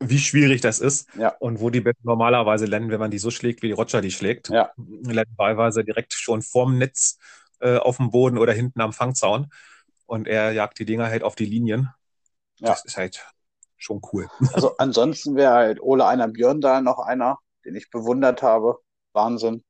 wie 0.00 0.18
schwierig 0.18 0.60
das 0.60 0.78
ist 0.78 1.08
Ja, 1.16 1.30
und 1.38 1.60
wo 1.60 1.70
die 1.70 1.80
Bälle 1.80 1.96
normalerweise 2.02 2.66
landen, 2.66 2.90
wenn 2.90 3.00
man 3.00 3.10
die 3.10 3.18
so 3.18 3.30
schlägt, 3.30 3.62
wie 3.62 3.72
Roger 3.72 4.00
die 4.00 4.10
schlägt. 4.10 4.48
ja, 4.50 4.70
Landen 4.76 5.32
wahlweise 5.36 5.84
direkt 5.84 6.12
schon 6.12 6.42
vorm 6.42 6.78
Netz 6.78 7.18
äh, 7.60 7.76
auf 7.78 7.96
dem 7.96 8.10
Boden 8.10 8.38
oder 8.38 8.52
hinten 8.52 8.80
am 8.80 8.92
Fangzaun. 8.92 9.48
Und 10.06 10.28
er 10.28 10.52
jagt 10.52 10.78
die 10.78 10.84
Dinger 10.84 11.06
halt 11.06 11.22
auf 11.22 11.34
die 11.34 11.46
Linien. 11.46 11.90
ja. 12.58 12.68
Das 12.68 12.84
ist 12.84 12.96
halt 12.96 13.26
schon 13.76 14.00
cool. 14.12 14.28
Also 14.54 14.76
ansonsten 14.78 15.34
wäre 15.36 15.52
halt 15.54 15.80
Ole 15.80 16.06
Einar 16.06 16.28
Björndal 16.28 16.82
noch 16.82 16.98
einer, 16.98 17.38
den 17.64 17.74
ich 17.74 17.90
bewundert 17.90 18.42
habe. 18.42 18.78
Wahnsinn. 19.12 19.64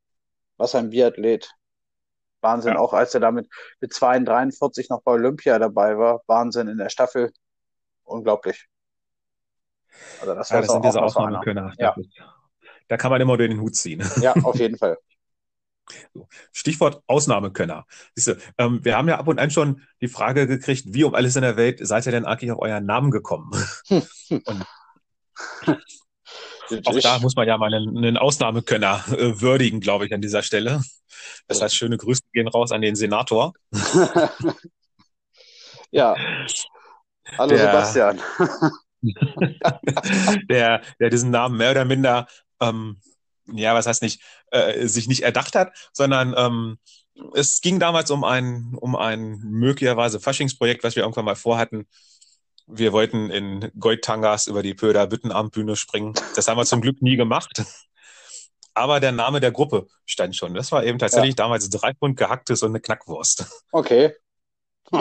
Was 0.59 0.75
ein 0.75 0.91
Biathlet. 0.91 1.51
Wahnsinn, 2.41 2.75
Ja. 2.75 2.79
auch 2.81 2.93
als 2.93 3.15
er 3.15 3.21
damit 3.21 3.49
mit 3.81 3.93
2,43 3.93 4.87
noch 4.91 5.03
bei 5.03 5.13
Olympia 5.13 5.59
dabei 5.59 5.97
war. 5.99 6.23
Wahnsinn 6.27 6.69
in 6.69 6.79
der 6.79 6.91
Staffel. 6.91 7.33
Unglaublich. 8.05 8.67
Also 10.21 10.35
das 10.35 10.51
Ja, 10.51 10.55
war 10.57 10.63
das 10.63 10.73
sind 10.73 10.85
diese. 10.85 11.03
Ausnahmekönner. 11.03 11.73
Ja, 11.79 11.95
Da, 12.89 12.97
kann 12.97 13.11
man 13.11 13.21
immer 13.21 13.37
den 13.37 13.61
Hut 13.61 13.75
ziehen. 13.75 14.03
ja, 14.21 14.35
auf 14.35 14.59
jeden 14.59 14.79
Fall. 14.79 14.99
So. 16.13 16.29
Stichwort 16.53 17.03
Ausnahmekönner. 17.07 17.87
Siehst 18.15 18.29
du, 18.29 18.37
ähm, 18.59 18.85
wir 18.85 18.97
haben 18.97 19.09
ja 19.09 19.19
ab 19.19 19.29
und 19.29 19.39
an 19.39 19.51
schon 19.51 19.83
die 20.01 20.09
Frage 20.09 20.47
gekriegt, 20.47 20.85
wie 20.89 21.05
um 21.05 21.15
alles 21.15 21.37
in 21.37 21.43
der 21.43 21.57
Welt 21.57 21.79
seid 21.87 22.07
ihr 22.07 22.13
denn 22.13 22.25
eigentlich 22.25 22.51
auf 22.51 22.61
euren 22.61 22.87
Namen 22.87 23.11
gekommen? 23.11 23.51
Auch 26.85 26.99
da 27.01 27.19
muss 27.21 27.37
man 27.37 27.47
ja 27.47 27.57
mal 27.59 27.73
einen, 27.73 27.97
einen 27.97 28.17
Ausnahmekönner 28.17 29.05
äh, 29.13 29.41
würdigen, 29.41 29.81
glaube 29.81 30.07
ich, 30.07 30.13
an 30.13 30.21
dieser 30.21 30.43
Stelle. 30.43 30.83
Das 31.47 31.63
heißt, 31.63 31.77
schöne 31.77 31.97
Grüße 31.97 32.23
gehen 32.33 32.49
raus 32.49 32.73
an 32.73 32.83
den 32.83 32.97
Senator. 32.97 33.53
ja. 35.91 36.17
Hallo 37.39 37.51
der, 37.51 37.59
Sebastian. 37.59 38.21
der, 40.51 40.83
der 41.01 41.11
diesen 41.11 41.31
Namen 41.31 41.57
mehr 41.57 41.71
oder 41.71 41.85
minder, 41.85 42.27
ähm, 42.61 43.01
ja, 43.53 43.75
was 43.75 43.87
heißt 43.87 44.03
nicht, 44.03 44.23
äh, 44.51 44.87
sich 44.87 45.09
nicht 45.09 45.23
erdacht 45.23 45.55
hat, 45.55 45.73
sondern 45.93 46.35
ähm, 46.37 46.79
es 47.35 47.61
ging 47.61 47.79
damals 47.81 48.11
um 48.11 48.25
ein, 48.25 48.77
um 48.81 48.97
ein 48.97 49.39
möglicherweise 49.39 50.21
Faschingsprojekt, 50.21 50.85
was 50.85 50.97
wir 50.97 51.03
irgendwann 51.03 51.25
mal 51.25 51.37
vorhatten. 51.37 51.87
Wir 52.67 52.93
wollten 52.93 53.31
in 53.31 53.71
Goldtangas 53.79 54.49
über 54.49 54.63
die 54.63 54.75
Pöder 54.75 55.07
Büttenarmbühne 55.07 55.77
springen. 55.77 56.15
Das 56.35 56.49
haben 56.49 56.59
wir 56.59 56.65
zum 56.65 56.81
Glück 56.81 57.01
nie 57.01 57.17
gemacht. 57.17 57.63
Aber 58.75 59.01
der 59.01 59.13
Name 59.13 59.41
der 59.41 59.53
Gruppe 59.53 59.87
stand 60.05 60.37
schon. 60.37 60.53
Das 60.53 60.71
war 60.73 60.85
eben 60.85 60.99
tatsächlich 60.99 61.31
ja. 61.31 61.37
damals 61.37 61.71
drei 61.71 61.95
Pfund 61.95 62.19
gehacktes 62.19 62.63
und 62.63 62.71
eine 62.71 62.81
Knackwurst. 62.81 63.47
Okay. 63.73 64.15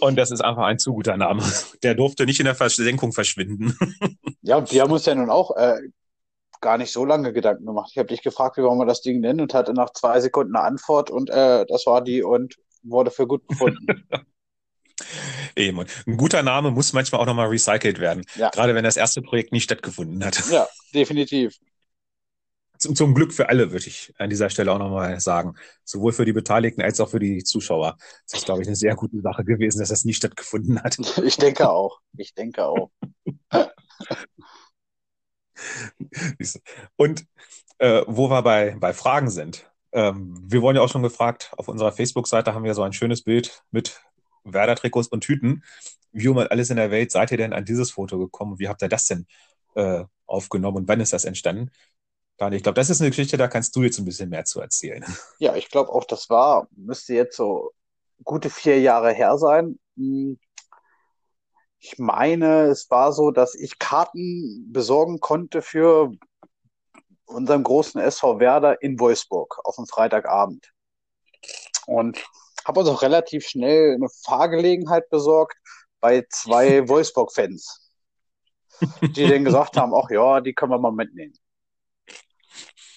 und 0.00 0.16
das 0.16 0.30
ist 0.30 0.40
einfach 0.40 0.64
ein 0.64 0.78
zu 0.78 0.92
guter 0.92 1.16
Name. 1.16 1.42
Der 1.82 1.94
durfte 1.94 2.26
nicht 2.26 2.40
in 2.40 2.46
der 2.46 2.54
Versenkung 2.54 3.12
verschwinden. 3.12 3.76
ja, 4.42 4.70
wir 4.70 4.82
haben 4.82 4.92
uns 4.92 5.06
ja 5.06 5.14
nun 5.14 5.30
auch 5.30 5.56
äh, 5.56 5.78
gar 6.60 6.78
nicht 6.78 6.92
so 6.92 7.04
lange 7.04 7.32
Gedanken 7.32 7.66
gemacht. 7.66 7.90
Ich 7.92 7.98
habe 7.98 8.08
dich 8.08 8.22
gefragt, 8.22 8.56
wie 8.56 8.62
wollen 8.62 8.78
wir 8.78 8.86
das 8.86 9.02
Ding 9.02 9.20
nennen 9.20 9.40
und 9.40 9.54
hatte 9.54 9.72
nach 9.72 9.92
zwei 9.92 10.20
Sekunden 10.20 10.56
eine 10.56 10.64
Antwort 10.64 11.10
und 11.10 11.30
äh, 11.30 11.64
das 11.66 11.86
war 11.86 12.02
die 12.02 12.22
und 12.22 12.56
wurde 12.82 13.10
für 13.10 13.26
gut 13.26 13.46
befunden. 13.46 13.86
Eben. 15.56 15.84
Ein 16.06 16.16
guter 16.16 16.42
Name 16.42 16.70
muss 16.70 16.92
manchmal 16.92 17.20
auch 17.20 17.26
nochmal 17.26 17.48
recycelt 17.48 17.98
werden. 17.98 18.24
Ja. 18.36 18.50
Gerade 18.50 18.74
wenn 18.74 18.84
das 18.84 18.96
erste 18.96 19.22
Projekt 19.22 19.52
nie 19.52 19.60
stattgefunden 19.60 20.24
hat. 20.24 20.42
Ja, 20.50 20.68
definitiv. 20.94 21.58
Zum, 22.80 22.96
zum 22.96 23.14
Glück 23.14 23.32
für 23.32 23.50
alle, 23.50 23.72
würde 23.72 23.86
ich 23.86 24.12
an 24.18 24.30
dieser 24.30 24.48
Stelle 24.48 24.72
auch 24.72 24.78
nochmal 24.78 25.20
sagen. 25.20 25.54
Sowohl 25.84 26.12
für 26.12 26.24
die 26.24 26.32
Beteiligten 26.32 26.80
als 26.80 26.98
auch 26.98 27.10
für 27.10 27.18
die 27.18 27.44
Zuschauer. 27.44 27.96
Das 28.26 28.40
ist, 28.40 28.46
glaube 28.46 28.62
ich, 28.62 28.68
eine 28.68 28.76
sehr 28.76 28.94
gute 28.96 29.20
Sache 29.20 29.44
gewesen, 29.44 29.80
dass 29.80 29.90
das 29.90 30.04
nie 30.04 30.14
stattgefunden 30.14 30.82
hat. 30.82 30.96
Ich 31.24 31.36
denke 31.36 31.68
auch. 31.68 32.00
Ich 32.16 32.34
denke 32.34 32.64
auch. 32.64 32.90
Und 36.96 37.26
äh, 37.78 38.02
wo 38.06 38.30
wir 38.30 38.42
bei, 38.42 38.76
bei 38.78 38.92
Fragen 38.92 39.30
sind. 39.30 39.70
Ähm, 39.92 40.38
wir 40.42 40.62
wurden 40.62 40.76
ja 40.76 40.82
auch 40.82 40.88
schon 40.88 41.02
gefragt, 41.02 41.52
auf 41.56 41.68
unserer 41.68 41.92
Facebook-Seite 41.92 42.54
haben 42.54 42.64
wir 42.64 42.74
so 42.74 42.82
ein 42.82 42.92
schönes 42.92 43.22
Bild 43.22 43.62
mit 43.70 44.00
Werder-Trikots 44.44 45.08
und 45.08 45.22
Tüten. 45.22 45.64
Wie 46.12 46.28
um 46.28 46.38
alles 46.38 46.70
in 46.70 46.76
der 46.76 46.90
Welt 46.90 47.10
seid 47.10 47.30
ihr 47.30 47.36
denn 47.36 47.52
an 47.52 47.64
dieses 47.64 47.90
Foto 47.90 48.18
gekommen? 48.18 48.58
Wie 48.58 48.68
habt 48.68 48.82
ihr 48.82 48.88
das 48.88 49.06
denn 49.06 49.26
äh, 49.74 50.04
aufgenommen 50.26 50.78
und 50.78 50.88
wann 50.88 51.00
ist 51.00 51.12
das 51.12 51.24
entstanden? 51.24 51.70
Daniel, 52.40 52.56
ich 52.56 52.62
glaube, 52.62 52.76
das 52.76 52.88
ist 52.88 53.02
eine 53.02 53.10
Geschichte, 53.10 53.36
da 53.36 53.48
kannst 53.48 53.76
du 53.76 53.82
jetzt 53.82 53.98
ein 53.98 54.06
bisschen 54.06 54.30
mehr 54.30 54.46
zu 54.46 54.62
erzählen. 54.62 55.04
Ja, 55.38 55.56
ich 55.56 55.68
glaube 55.68 55.92
auch, 55.92 56.04
das 56.04 56.30
war, 56.30 56.68
müsste 56.74 57.12
jetzt 57.12 57.36
so 57.36 57.72
gute 58.24 58.48
vier 58.48 58.80
Jahre 58.80 59.12
her 59.12 59.36
sein. 59.36 59.78
Hm, 59.96 60.38
ich 61.78 61.98
meine, 61.98 62.62
es 62.62 62.90
war 62.90 63.12
so, 63.12 63.30
dass 63.30 63.54
ich 63.54 63.78
Karten 63.78 64.72
besorgen 64.72 65.20
konnte 65.20 65.60
für 65.60 66.12
unseren 67.26 67.62
großen 67.62 68.00
SV 68.00 68.40
Werder 68.40 68.80
in 68.80 68.98
Wolfsburg 68.98 69.60
auf 69.64 69.76
dem 69.76 69.86
Freitagabend. 69.86 70.72
Und 71.86 72.24
habe 72.64 72.80
uns 72.80 72.88
auch 72.88 73.02
relativ 73.02 73.46
schnell 73.46 73.96
eine 73.96 74.08
Fahrgelegenheit 74.24 75.10
besorgt 75.10 75.58
bei 76.00 76.24
zwei 76.30 76.88
Wolfsburg-Fans, 76.88 77.92
die 79.14 79.28
dann 79.28 79.44
gesagt 79.44 79.76
haben, 79.76 79.92
ach 79.94 80.08
ja, 80.08 80.40
die 80.40 80.54
können 80.54 80.72
wir 80.72 80.78
mal 80.78 80.90
mitnehmen. 80.90 81.34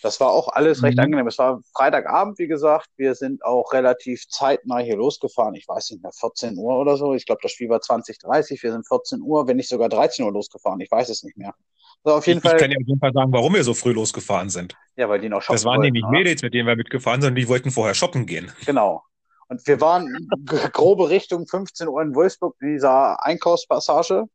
Das 0.03 0.19
war 0.19 0.31
auch 0.31 0.49
alles 0.49 0.83
recht 0.83 0.97
mhm. 0.97 1.03
angenehm. 1.05 1.27
Es 1.27 1.37
war 1.37 1.61
Freitagabend, 1.73 2.37
wie 2.37 2.47
gesagt. 2.47 2.89
Wir 2.97 3.15
sind 3.15 3.43
auch 3.45 3.71
relativ 3.71 4.27
zeitnah 4.27 4.79
hier 4.79 4.97
losgefahren. 4.97 5.55
Ich 5.55 5.65
weiß 5.65 5.91
nicht 5.91 6.03
mehr, 6.03 6.11
14 6.11 6.57
Uhr 6.57 6.77
oder 6.77 6.97
so. 6.97 7.13
Ich 7.13 7.25
glaube, 7.25 7.39
das 7.41 7.53
Spiel 7.53 7.69
war 7.69 7.79
20.30 7.79 8.61
Wir 8.61 8.73
sind 8.73 8.85
14 8.85 9.21
Uhr, 9.21 9.47
wenn 9.47 9.55
nicht 9.55 9.69
sogar 9.69 9.87
13 9.87 10.25
Uhr 10.25 10.33
losgefahren. 10.33 10.81
Ich 10.81 10.91
weiß 10.91 11.07
es 11.07 11.23
nicht 11.23 11.37
mehr. 11.37 11.55
Also 12.03 12.17
auf 12.17 12.27
jeden 12.27 12.39
ich, 12.39 12.43
Fall, 12.43 12.55
ich 12.55 12.61
kann 12.61 12.71
ja 12.71 12.77
auf 12.77 12.85
jeden 12.85 12.99
Fall 12.99 13.13
sagen, 13.13 13.31
warum 13.31 13.53
wir 13.53 13.63
so 13.63 13.73
früh 13.73 13.93
losgefahren 13.93 14.49
sind. 14.49 14.75
Ja, 14.97 15.07
weil 15.07 15.21
die 15.21 15.29
noch 15.29 15.41
shoppen 15.41 15.55
Das 15.55 15.63
waren 15.63 15.79
nämlich 15.79 16.03
Mädels, 16.09 16.41
mit 16.41 16.53
denen 16.53 16.67
wir 16.67 16.75
mitgefahren 16.75 17.21
sind, 17.21 17.35
die 17.35 17.47
wollten 17.47 17.71
vorher 17.71 17.93
shoppen 17.93 18.25
gehen. 18.25 18.51
Genau. 18.65 19.03
Und 19.47 19.65
wir 19.65 19.79
waren 19.79 20.27
grobe 20.73 21.09
Richtung 21.09 21.47
15 21.47 21.87
Uhr 21.87 22.01
in 22.01 22.13
Wolfsburg 22.13 22.57
in 22.59 22.73
dieser 22.73 23.23
Einkaufspassage. 23.23 24.25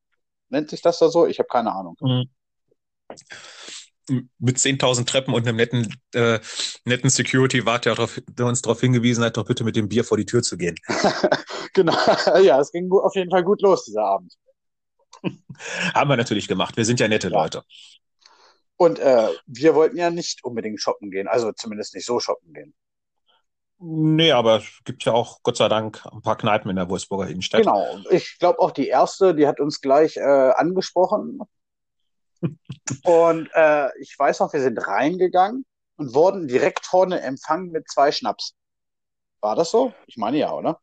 Nennt 0.48 0.70
sich 0.70 0.80
das 0.80 0.98
da 0.98 1.10
so? 1.10 1.26
Ich 1.26 1.38
habe 1.38 1.48
keine 1.48 1.74
Ahnung. 1.74 1.94
Mhm 2.00 2.24
mit 4.38 4.56
10.000 4.56 5.06
Treppen 5.06 5.34
und 5.34 5.46
einem 5.46 5.56
netten, 5.56 5.94
äh, 6.14 6.38
netten 6.84 7.10
Security-Wart, 7.10 7.86
der, 7.86 7.96
der 8.28 8.46
uns 8.46 8.62
darauf 8.62 8.80
hingewiesen 8.80 9.24
hat, 9.24 9.36
doch 9.36 9.44
bitte 9.44 9.64
mit 9.64 9.76
dem 9.76 9.88
Bier 9.88 10.04
vor 10.04 10.16
die 10.16 10.26
Tür 10.26 10.42
zu 10.42 10.56
gehen. 10.56 10.76
genau, 11.74 11.96
ja, 12.42 12.60
es 12.60 12.72
ging 12.72 12.90
auf 12.92 13.14
jeden 13.14 13.30
Fall 13.30 13.44
gut 13.44 13.62
los, 13.62 13.84
dieser 13.84 14.04
Abend. 14.04 14.34
Haben 15.94 16.10
wir 16.10 16.16
natürlich 16.16 16.48
gemacht. 16.48 16.76
Wir 16.76 16.84
sind 16.84 17.00
ja 17.00 17.08
nette 17.08 17.28
ja. 17.28 17.42
Leute. 17.42 17.62
Und 18.76 18.98
äh, 19.00 19.28
wir 19.46 19.74
wollten 19.74 19.96
ja 19.96 20.10
nicht 20.10 20.44
unbedingt 20.44 20.80
shoppen 20.80 21.10
gehen, 21.10 21.26
also 21.26 21.52
zumindest 21.52 21.94
nicht 21.94 22.06
so 22.06 22.20
shoppen 22.20 22.52
gehen. 22.52 22.74
Nee, 23.80 24.32
aber 24.32 24.58
es 24.58 24.80
gibt 24.84 25.04
ja 25.04 25.12
auch, 25.12 25.42
Gott 25.42 25.56
sei 25.56 25.68
Dank, 25.68 26.04
ein 26.10 26.22
paar 26.22 26.36
Kneipen 26.36 26.70
in 26.70 26.76
der 26.76 26.88
Wolfsburger 26.88 27.28
Innenstadt. 27.28 27.62
Genau. 27.62 27.98
Ich 28.10 28.38
glaube 28.38 28.58
auch 28.58 28.72
die 28.72 28.88
erste, 28.88 29.34
die 29.34 29.46
hat 29.46 29.60
uns 29.60 29.80
gleich 29.80 30.16
äh, 30.16 30.20
angesprochen 30.20 31.40
und 33.04 33.48
äh, 33.54 33.88
ich 34.00 34.16
weiß 34.18 34.40
noch, 34.40 34.52
wir 34.52 34.60
sind 34.60 34.78
reingegangen 34.86 35.64
und 35.96 36.14
wurden 36.14 36.48
direkt 36.48 36.86
vorne 36.86 37.20
empfangen 37.20 37.70
mit 37.70 37.90
zwei 37.90 38.12
Schnaps. 38.12 38.54
War 39.40 39.56
das 39.56 39.70
so? 39.70 39.92
Ich 40.06 40.16
meine 40.16 40.36
ja, 40.38 40.52
oder? 40.52 40.80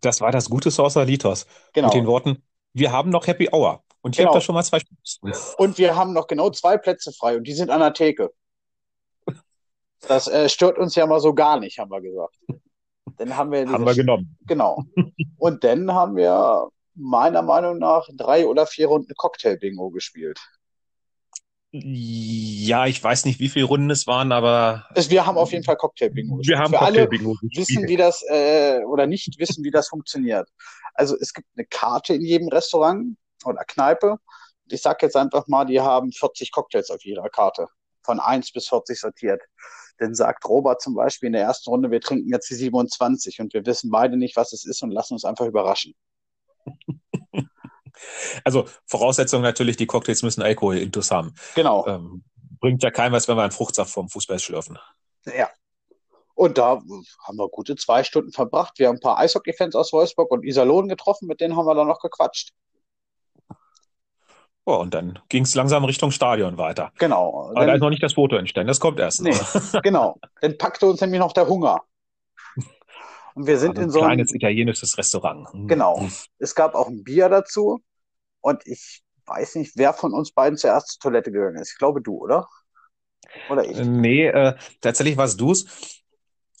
Das 0.00 0.20
war 0.20 0.32
das 0.32 0.48
gute 0.48 0.70
Sausalitos. 0.70 1.46
Genau. 1.72 1.88
Mit 1.88 1.94
den 1.94 2.06
Worten, 2.06 2.42
wir 2.72 2.92
haben 2.92 3.10
noch 3.10 3.26
Happy 3.26 3.48
Hour. 3.52 3.82
Und 4.02 4.12
ich 4.12 4.18
genau. 4.18 4.30
habe 4.30 4.38
da 4.38 4.40
schon 4.40 4.54
mal 4.54 4.62
zwei 4.62 4.80
Schnaps. 4.80 5.54
Und 5.56 5.78
wir 5.78 5.96
haben 5.96 6.12
noch 6.12 6.26
genau 6.26 6.50
zwei 6.50 6.78
Plätze 6.78 7.12
frei 7.12 7.36
und 7.36 7.44
die 7.44 7.52
sind 7.52 7.70
an 7.70 7.80
der 7.80 7.92
Theke. 7.92 8.32
Das 10.08 10.28
äh, 10.28 10.48
stört 10.48 10.78
uns 10.78 10.94
ja 10.94 11.06
mal 11.06 11.20
so 11.20 11.34
gar 11.34 11.60
nicht, 11.60 11.78
haben 11.78 11.90
wir 11.90 12.00
gesagt. 12.00 12.38
Dann 13.18 13.36
haben 13.36 13.52
wir, 13.52 13.68
haben 13.68 13.84
wir 13.84 13.94
genommen. 13.94 14.38
Genau. 14.46 14.84
Und 15.36 15.62
dann 15.62 15.92
haben 15.92 16.16
wir 16.16 16.70
meiner 16.94 17.42
Meinung 17.42 17.78
nach 17.78 18.08
drei 18.14 18.46
oder 18.46 18.66
vier 18.66 18.86
Runden 18.88 19.14
Cocktail-Bingo 19.14 19.90
gespielt. 19.90 20.40
Ja, 21.72 22.86
ich 22.86 23.02
weiß 23.02 23.26
nicht, 23.26 23.38
wie 23.38 23.48
viele 23.48 23.66
Runden 23.66 23.90
es 23.90 24.06
waren, 24.08 24.32
aber. 24.32 24.88
Wir 25.08 25.24
haben 25.24 25.38
auf 25.38 25.52
jeden 25.52 25.62
Fall 25.62 25.76
Cocktail-Bingo. 25.76 26.40
Wir 26.42 26.58
haben 26.58 26.72
Cocktail-Bingo. 26.72 27.36
Wissen, 27.54 27.86
wie 27.86 27.96
das, 27.96 28.24
äh, 28.28 28.80
oder 28.84 29.06
nicht 29.06 29.38
wissen, 29.38 29.62
wie 29.62 29.70
das 29.70 29.88
funktioniert. 29.88 30.48
Also 30.94 31.16
es 31.20 31.32
gibt 31.32 31.46
eine 31.56 31.66
Karte 31.66 32.14
in 32.14 32.22
jedem 32.22 32.48
Restaurant 32.48 33.16
oder 33.44 33.64
Kneipe. 33.64 34.16
Ich 34.68 34.82
sag 34.82 35.00
jetzt 35.02 35.16
einfach 35.16 35.46
mal, 35.46 35.64
die 35.64 35.80
haben 35.80 36.10
40 36.10 36.50
Cocktails 36.50 36.90
auf 36.90 37.04
ihrer 37.04 37.28
Karte. 37.28 37.68
Von 38.02 38.18
1 38.18 38.52
bis 38.52 38.68
40 38.68 38.98
sortiert. 38.98 39.42
Dann 39.98 40.14
sagt 40.14 40.48
Robert 40.48 40.80
zum 40.80 40.94
Beispiel 40.94 41.28
in 41.28 41.34
der 41.34 41.42
ersten 41.42 41.70
Runde, 41.70 41.90
wir 41.90 42.00
trinken 42.00 42.32
jetzt 42.32 42.50
die 42.50 42.54
27 42.54 43.40
und 43.40 43.54
wir 43.54 43.64
wissen 43.66 43.90
beide 43.90 44.16
nicht, 44.16 44.36
was 44.36 44.52
es 44.52 44.64
ist 44.64 44.82
und 44.82 44.90
lassen 44.90 45.12
uns 45.14 45.24
einfach 45.24 45.46
überraschen. 45.46 45.94
Also 48.44 48.66
Voraussetzung 48.86 49.42
natürlich, 49.42 49.76
die 49.76 49.86
Cocktails 49.86 50.22
müssen 50.22 50.42
Alkohol 50.42 50.78
intus 50.78 51.10
haben. 51.10 51.34
Genau. 51.54 51.86
Ähm, 51.86 52.24
bringt 52.60 52.82
ja 52.82 52.90
keinem 52.90 53.12
was, 53.12 53.28
wenn 53.28 53.36
wir 53.36 53.42
einen 53.42 53.52
Fruchtsaft 53.52 53.92
vom 53.92 54.08
Fußball 54.08 54.38
schlürfen. 54.38 54.78
Ja. 55.24 55.48
Und 56.34 56.56
da 56.56 56.80
haben 57.26 57.36
wir 57.36 57.48
gute 57.48 57.76
zwei 57.76 58.02
Stunden 58.02 58.32
verbracht. 58.32 58.78
Wir 58.78 58.88
haben 58.88 58.96
ein 58.96 59.00
paar 59.00 59.18
Eishockey-Fans 59.18 59.74
aus 59.74 59.92
Wolfsburg 59.92 60.30
und 60.30 60.44
Iserlohn 60.44 60.88
getroffen, 60.88 61.26
mit 61.26 61.40
denen 61.40 61.56
haben 61.56 61.66
wir 61.66 61.74
dann 61.74 61.88
noch 61.88 62.00
gequatscht. 62.00 62.52
Oh, 64.64 64.76
und 64.76 64.94
dann 64.94 65.18
ging 65.28 65.44
es 65.44 65.54
langsam 65.54 65.84
Richtung 65.84 66.10
Stadion 66.10 66.56
weiter. 66.56 66.92
Genau. 66.98 67.50
Aber 67.50 67.54
dann, 67.54 67.66
da 67.66 67.74
ist 67.74 67.80
noch 67.80 67.90
nicht 67.90 68.02
das 68.02 68.14
Foto 68.14 68.36
entstanden, 68.36 68.68
das 68.68 68.80
kommt 68.80 69.00
erst. 69.00 69.20
Nee, 69.20 69.34
genau. 69.82 70.18
Dann 70.40 70.56
packte 70.56 70.86
uns 70.86 71.00
nämlich 71.00 71.20
noch 71.20 71.32
der 71.32 71.46
Hunger. 71.48 71.82
Und 73.34 73.46
wir 73.46 73.58
sind 73.58 73.78
also 73.78 73.82
in 73.82 73.90
so 73.90 74.00
ein 74.00 74.06
kleines 74.06 74.34
italienisches 74.34 74.96
Restaurant. 74.98 75.48
Genau. 75.68 76.08
Es 76.38 76.54
gab 76.54 76.74
auch 76.74 76.88
ein 76.88 77.04
Bier 77.04 77.28
dazu. 77.28 77.80
Und 78.40 78.66
ich 78.66 79.02
weiß 79.26 79.56
nicht, 79.56 79.72
wer 79.76 79.92
von 79.92 80.12
uns 80.12 80.32
beiden 80.32 80.58
zuerst 80.58 80.92
zur 80.92 81.10
Toilette 81.10 81.32
gegangen 81.32 81.56
ist. 81.56 81.72
Ich 81.72 81.78
glaube 81.78 82.00
du, 82.02 82.16
oder? 82.16 82.48
Oder 83.48 83.64
ich? 83.64 83.78
Nee, 83.78 84.26
äh, 84.26 84.54
tatsächlich 84.80 85.16
war 85.16 85.26
es 85.26 85.36
du's, 85.36 86.02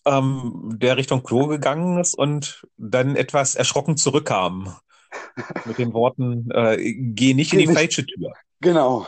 ähm, 0.06 0.76
der 0.78 0.96
Richtung 0.96 1.22
Klo 1.22 1.46
gegangen 1.46 1.98
ist 1.98 2.14
und 2.14 2.66
dann 2.76 3.16
etwas 3.16 3.54
erschrocken 3.54 3.96
zurückkam. 3.96 4.76
Mit 5.64 5.78
den 5.78 5.92
Worten, 5.92 6.48
äh, 6.52 6.76
geh 6.94 7.34
nicht 7.34 7.52
in 7.52 7.58
die 7.58 7.66
falsche 7.66 8.06
Tür. 8.06 8.32
Genau. 8.60 9.06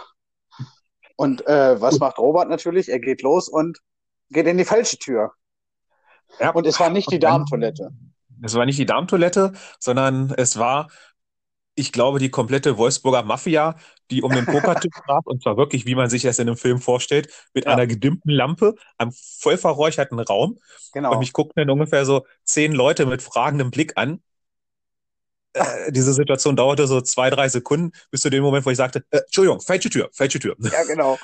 Und 1.16 1.46
äh, 1.46 1.80
was 1.80 2.00
macht 2.00 2.18
Robert 2.18 2.48
natürlich? 2.48 2.88
Er 2.88 2.98
geht 2.98 3.22
los 3.22 3.48
und 3.48 3.78
geht 4.30 4.46
in 4.46 4.58
die 4.58 4.64
falsche 4.64 4.98
Tür. 4.98 5.32
Ja. 6.40 6.50
Und 6.50 6.66
es 6.66 6.80
war 6.80 6.90
nicht 6.90 7.10
die 7.12 7.18
Damentoilette. 7.18 7.90
Es 8.42 8.54
war 8.54 8.66
nicht 8.66 8.78
die 8.78 8.86
Damentoilette, 8.86 9.52
sondern 9.78 10.34
es 10.36 10.58
war 10.58 10.88
ich 11.74 11.92
glaube, 11.92 12.18
die 12.18 12.30
komplette 12.30 12.76
Wolfsburger 12.76 13.22
Mafia, 13.22 13.76
die 14.10 14.22
um 14.22 14.32
den 14.32 14.44
Pokertisch 14.46 14.92
saß, 15.06 15.22
und 15.24 15.42
zwar 15.42 15.56
wirklich, 15.56 15.86
wie 15.86 15.94
man 15.94 16.10
sich 16.10 16.22
das 16.22 16.38
in 16.38 16.48
einem 16.48 16.56
Film 16.56 16.80
vorstellt, 16.80 17.28
mit 17.54 17.64
Ja, 17.64 17.72
einer 17.72 17.86
gedimmten 17.86 18.30
Lampe, 18.30 18.74
einem 18.98 19.12
voll 19.12 19.56
verräucherten 19.56 20.18
Raum. 20.18 20.52
Und 20.52 20.60
genau. 20.92 21.18
mich 21.18 21.32
guckten 21.32 21.60
dann 21.62 21.70
ungefähr 21.70 22.04
so 22.04 22.26
zehn 22.44 22.72
Leute 22.72 23.06
mit 23.06 23.22
fragendem 23.22 23.70
Blick 23.70 23.92
an. 23.96 24.22
Äh, 25.54 25.62
diese 25.92 26.12
Situation 26.12 26.56
dauerte 26.56 26.86
so 26.86 27.00
zwei, 27.00 27.30
drei 27.30 27.48
Sekunden, 27.48 27.92
bis 28.10 28.20
zu 28.20 28.30
dem 28.30 28.42
Moment, 28.42 28.66
wo 28.66 28.70
ich 28.70 28.76
sagte, 28.76 29.04
äh, 29.10 29.18
Entschuldigung, 29.18 29.60
falsche 29.60 29.88
Tür, 29.88 30.10
falsche 30.12 30.38
Tür. 30.38 30.56
Ja, 30.58 30.84
genau. 30.84 31.18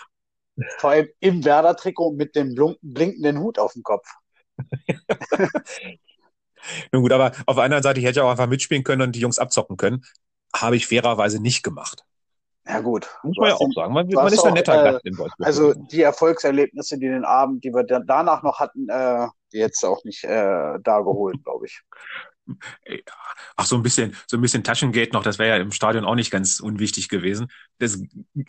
Vor 0.78 0.90
allem 0.90 1.08
im 1.20 1.44
Werder-Trikot 1.44 2.12
mit 2.12 2.34
dem 2.34 2.54
blinkenden 2.82 3.38
Hut 3.38 3.58
auf 3.58 3.74
dem 3.74 3.82
Kopf. 3.82 4.08
Nun 6.92 7.02
gut, 7.02 7.12
aber 7.12 7.32
auf 7.46 7.54
der 7.56 7.64
anderen 7.64 7.82
Seite, 7.82 8.00
ich 8.00 8.06
hätte 8.06 8.20
ja 8.20 8.24
auch 8.24 8.30
einfach 8.30 8.48
mitspielen 8.48 8.82
können 8.82 9.02
und 9.02 9.12
die 9.14 9.20
Jungs 9.20 9.38
abzocken 9.38 9.76
können. 9.76 10.04
Habe 10.54 10.76
ich 10.76 10.86
fairerweise 10.86 11.40
nicht 11.40 11.62
gemacht. 11.62 12.04
Ja, 12.66 12.80
gut. 12.80 13.08
Muss 13.22 13.36
man 13.38 13.48
ja 13.48 13.54
auch 13.54 13.72
sagen. 13.74 13.94
Man, 13.94 14.06
man 14.08 14.32
ist 14.32 14.40
auch, 14.40 14.52
netter 14.52 14.80
äh, 14.80 14.92
Gast 14.92 15.06
in 15.06 15.16
Wolfsburg 15.16 15.46
also 15.46 15.72
die 15.72 16.02
Erfolgserlebnisse, 16.02 16.98
die 16.98 17.08
den 17.08 17.24
Abend, 17.24 17.64
die 17.64 17.72
wir 17.72 17.82
dann 17.82 18.06
danach 18.06 18.42
noch 18.42 18.60
hatten, 18.60 18.88
äh, 18.90 19.26
jetzt 19.50 19.82
auch 19.84 20.04
nicht 20.04 20.24
äh, 20.24 20.78
da 20.82 21.00
geholt, 21.00 21.42
glaube 21.44 21.66
ich. 21.66 21.80
Ach, 23.56 23.66
so 23.66 23.76
ein 23.76 23.82
bisschen, 23.82 24.16
so 24.26 24.36
ein 24.36 24.40
bisschen 24.40 24.64
Taschengeld 24.64 25.12
noch, 25.12 25.22
das 25.22 25.38
wäre 25.38 25.56
ja 25.56 25.62
im 25.62 25.72
Stadion 25.72 26.04
auch 26.04 26.14
nicht 26.14 26.30
ganz 26.30 26.60
unwichtig 26.60 27.08
gewesen. 27.08 27.48
Das 27.78 27.98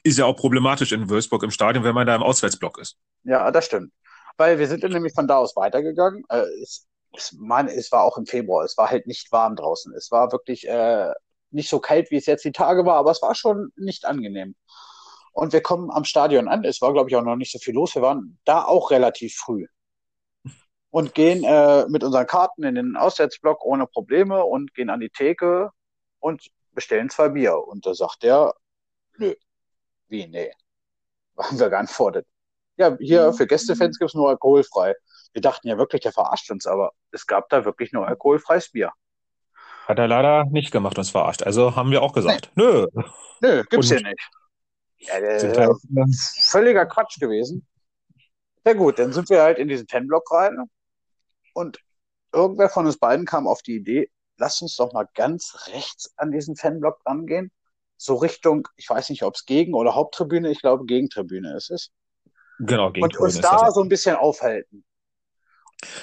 ist 0.04 0.18
ja 0.18 0.26
auch 0.26 0.36
problematisch 0.36 0.92
in 0.92 1.10
Wolfsburg 1.10 1.44
im 1.44 1.52
Stadion, 1.52 1.84
wenn 1.84 1.96
man 1.96 2.08
da 2.08 2.16
im 2.16 2.24
Auswärtsblock 2.24 2.78
ist. 2.80 2.98
Ja, 3.24 3.52
das 3.52 3.66
stimmt. 3.66 3.92
Weil 4.38 4.60
wir 4.60 4.68
sind 4.68 4.84
dann 4.84 4.92
nämlich 4.92 5.14
von 5.14 5.28
da 5.28 5.38
aus 5.38 5.56
weitergegangen. 5.56 6.24
Äh, 6.30 6.44
es, 6.62 6.88
es, 7.16 7.34
man, 7.38 7.68
es 7.68 7.92
war 7.92 8.04
auch 8.04 8.18
im 8.18 8.26
Februar, 8.26 8.64
es 8.64 8.78
war 8.78 8.90
halt 8.90 9.08
nicht 9.08 9.32
warm 9.32 9.56
draußen. 9.56 9.94
Es 9.94 10.12
war 10.12 10.32
wirklich 10.32 10.68
äh, 10.68 11.12
nicht 11.52 11.70
so 11.70 11.80
kalt, 11.80 12.12
wie 12.12 12.18
es 12.18 12.26
jetzt 12.26 12.46
die 12.46 12.52
Tage 12.52 12.86
war, 12.86 12.96
aber 12.96 13.12
es 13.12 13.22
war 13.22 13.36
schon 13.36 13.72
nicht 13.76 14.06
angenehm. 14.06 14.56
Und 15.34 15.54
wir 15.54 15.62
kommen 15.62 15.92
am 15.92 16.06
Stadion 16.06 16.48
an. 16.48 16.64
Es 16.64 16.82
war, 16.82 16.94
glaube 16.94 17.10
ich, 17.10 17.16
auch 17.16 17.24
noch 17.24 17.36
nicht 17.36 17.52
so 17.52 17.60
viel 17.60 17.74
los. 17.74 17.96
Wir 17.96 18.02
waren 18.02 18.40
da 18.46 18.66
auch 18.66 18.92
relativ 18.92 19.36
früh 19.36 19.68
und 20.92 21.14
gehen 21.14 21.44
äh, 21.44 21.86
mit 21.88 22.04
unseren 22.04 22.28
Karten 22.28 22.64
in 22.64 22.76
den 22.76 22.98
Auswärtsblock 22.98 23.64
ohne 23.64 23.88
Probleme 23.88 24.44
und 24.44 24.74
gehen 24.74 24.90
an 24.90 25.00
die 25.00 25.10
Theke 25.10 25.72
und 26.20 26.50
bestellen 26.72 27.10
zwei 27.10 27.30
Bier. 27.30 27.58
Und 27.58 27.86
da 27.86 27.94
sagt 27.94 28.24
der, 28.24 28.54
nö, 29.18 29.34
wie, 30.08 30.28
nee, 30.28 30.52
haben 31.38 31.60
wir 31.60 31.70
geantwortet. 31.70 32.26
Ja, 32.78 32.98
hier 33.00 33.34
für 33.34 33.46
Gästefans 33.46 34.00
gibt's 34.00 34.16
nur 34.16 34.30
alkoholfrei. 34.30 34.96
Wir 35.34 35.42
dachten 35.42 35.68
ja 35.68 35.78
wirklich, 35.78 36.02
der 36.02 36.14
verarscht 36.14 36.50
uns, 36.50 36.66
aber 36.66 36.94
es 37.12 37.28
gab 37.28 37.50
da 37.50 37.66
wirklich 37.66 37.92
nur 37.92 38.08
alkoholfreies 38.08 38.72
Bier. 38.72 38.92
Hat 39.90 39.98
er 39.98 40.08
leider 40.08 40.46
nicht 40.46 40.72
gemacht, 40.72 41.00
uns 41.00 41.10
verarscht. 41.10 41.42
Also 41.42 41.76
haben 41.76 41.90
wir 41.90 42.04
auch 42.04 42.14
Nee, 42.16 42.22
gesagt, 42.22 42.52
nö. 42.54 42.86
nö, 43.42 43.64
gibt's 43.70 43.88
hier 43.88 43.98
Und 43.98 44.04
nicht. 44.04 44.30
Ja, 45.00 45.20
der, 45.20 45.76
völliger 46.44 46.86
Quatsch 46.86 47.20
gewesen. 47.20 47.66
Ja 48.68 48.74
gut, 48.74 49.00
dann 49.00 49.14
sind 49.14 49.30
wir 49.32 49.42
halt 49.42 49.58
in 49.58 49.68
diesen 49.68 49.88
Fanblock 49.88 50.32
rein 50.32 50.70
und 51.56 51.80
irgendwer 52.32 52.70
von 52.70 52.86
uns 52.86 52.98
beiden 53.00 53.26
kam 53.26 53.48
auf 53.48 53.64
die 53.64 53.78
Idee, 53.78 54.12
lass 54.38 54.62
uns 54.62 54.76
doch 54.76 54.94
mal 54.94 55.08
ganz 55.16 55.68
rechts 55.74 56.14
an 56.18 56.32
diesen 56.32 56.56
Fanblock 56.56 57.00
rangehen. 57.08 57.52
So 57.98 58.16
Richtung, 58.16 58.68
ich 58.76 58.88
weiß 58.88 59.10
nicht, 59.10 59.24
ob 59.24 59.34
es 59.36 59.46
Gegen- 59.46 59.74
oder 59.74 59.96
Haupttribüne, 59.96 60.52
ich 60.52 60.62
glaube 60.62 60.86
Gegentribüne 60.86 61.56
ist 61.58 61.72
es. 61.72 61.90
genau, 62.60 62.88
Und 62.88 62.94
Gegentribüne 62.94 63.26
uns 63.26 63.36
ist 63.36 63.44
das 63.44 63.52
da 63.60 63.66
ja. 63.66 63.72
so 63.72 63.82
ein 63.82 63.90
bisschen 63.90 64.16
aufhalten. 64.18 64.86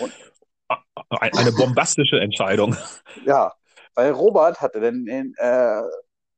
Und 0.00 0.12
Eine 1.11 1.52
bombastische 1.52 2.19
Entscheidung. 2.19 2.76
ja, 3.25 3.52
weil 3.97 4.12
Robert 4.12 4.61
hatte 4.61 4.81
dann 4.81 5.05
den 5.05 5.35
äh, 5.38 5.83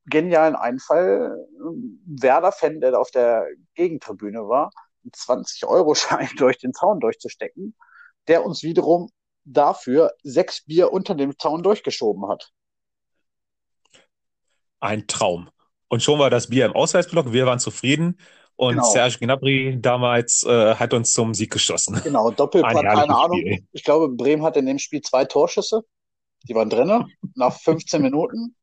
genialen 0.07 0.57
Einfall, 0.57 1.37
ein 1.61 2.01
Werder-Fan, 2.07 2.81
der 2.81 2.99
auf 2.99 3.11
der 3.11 3.47
Gegentribüne 3.75 4.49
war, 4.49 4.71
einen 5.03 5.13
20-Euro-Schein 5.13 6.31
durch 6.39 6.59
den 6.59 6.73
Zaun 6.73 7.01
durchzustecken, 7.01 7.75
der 8.27 8.45
uns 8.45 8.63
wiederum 8.63 9.11
dafür 9.45 10.13
sechs 10.23 10.65
Bier 10.65 10.93
unter 10.93 11.15
dem 11.15 11.39
Zaun 11.39 11.63
durchgeschoben 11.63 12.29
hat. 12.29 12.51
Ein 14.81 15.07
Traum. 15.07 15.51
Und 15.89 16.03
schon 16.03 16.19
war 16.19 16.31
das 16.31 16.49
Bier 16.49 16.67
im 16.67 16.73
Auswärtsblock, 16.73 17.33
wir 17.33 17.47
waren 17.47 17.59
zufrieden. 17.59 18.19
Und 18.57 18.75
Genau, 18.75 18.91
Serge 18.91 19.19
Gnabry 19.21 19.79
damals 19.81 20.45
äh, 20.45 20.75
hat 20.75 20.93
uns 20.93 21.13
zum 21.13 21.33
Sieg 21.33 21.53
geschossen. 21.53 22.01
genau, 22.03 22.31
Doppelpack, 22.31 22.75
keine 22.75 23.17
Ahnung. 23.17 23.39
Spiel. 23.39 23.67
Ich 23.73 23.85
glaube, 23.85 24.09
Bremen 24.09 24.43
hatte 24.43 24.59
in 24.59 24.67
dem 24.67 24.81
Spiel 24.81 25.01
zwei 25.01 25.25
Torschüsse, 25.25 25.85
die 26.49 26.55
waren 26.55 26.71
drinne, 26.71 27.07
nach 27.35 27.53
15 27.53 28.03
Minuten. 28.03 28.55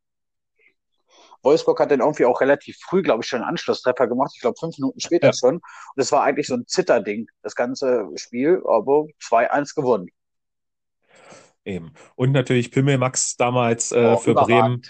Wolfsburg 1.43 1.79
hat 1.79 1.91
dann 1.91 1.99
irgendwie 1.99 2.25
auch 2.25 2.41
relativ 2.41 2.77
früh, 2.79 3.03
glaube 3.03 3.23
ich, 3.23 3.29
schon 3.29 3.41
einen 3.41 3.49
Anschlusstreffer 3.49 4.07
gemacht. 4.07 4.31
Ich 4.35 4.41
glaube, 4.41 4.57
fünf 4.59 4.77
Minuten 4.79 4.99
später 4.99 5.27
Ja, 5.27 5.33
schon. 5.33 5.55
Und 5.55 5.61
es 5.95 6.11
war 6.11 6.23
eigentlich 6.23 6.47
so 6.47 6.55
ein 6.55 6.65
Zitterding, 6.65 7.27
das 7.43 7.55
ganze 7.55 8.09
Spiel, 8.15 8.61
aber 8.67 9.05
2-1 9.21 9.75
gewonnen. 9.75 10.09
eben. 11.63 11.93
Und 12.15 12.31
natürlich 12.31 12.71
Pimmelmax 12.71 13.37
damals 13.37 13.91
äh, 13.91 14.13
Oh, 14.13 14.17
für 14.17 14.33
Bremen 14.33 14.81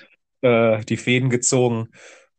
äh, 0.41 0.83
die 0.85 0.97
Fäden 0.97 1.29
gezogen. 1.29 1.89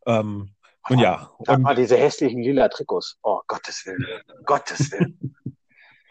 Ähm, 0.07 0.55
und 0.89 0.99
Aber 0.99 1.03
ja, 1.03 1.31
und 1.39 1.63
mal, 1.63 1.75
diese 1.75 1.97
hässlichen 1.97 2.43
lila 2.43 2.69
Trikots. 2.69 3.19
Oh, 3.23 3.41
Gottes 3.47 3.85
Willen. 3.87 4.07
Gottes 4.45 4.93
Willen. 4.93 5.37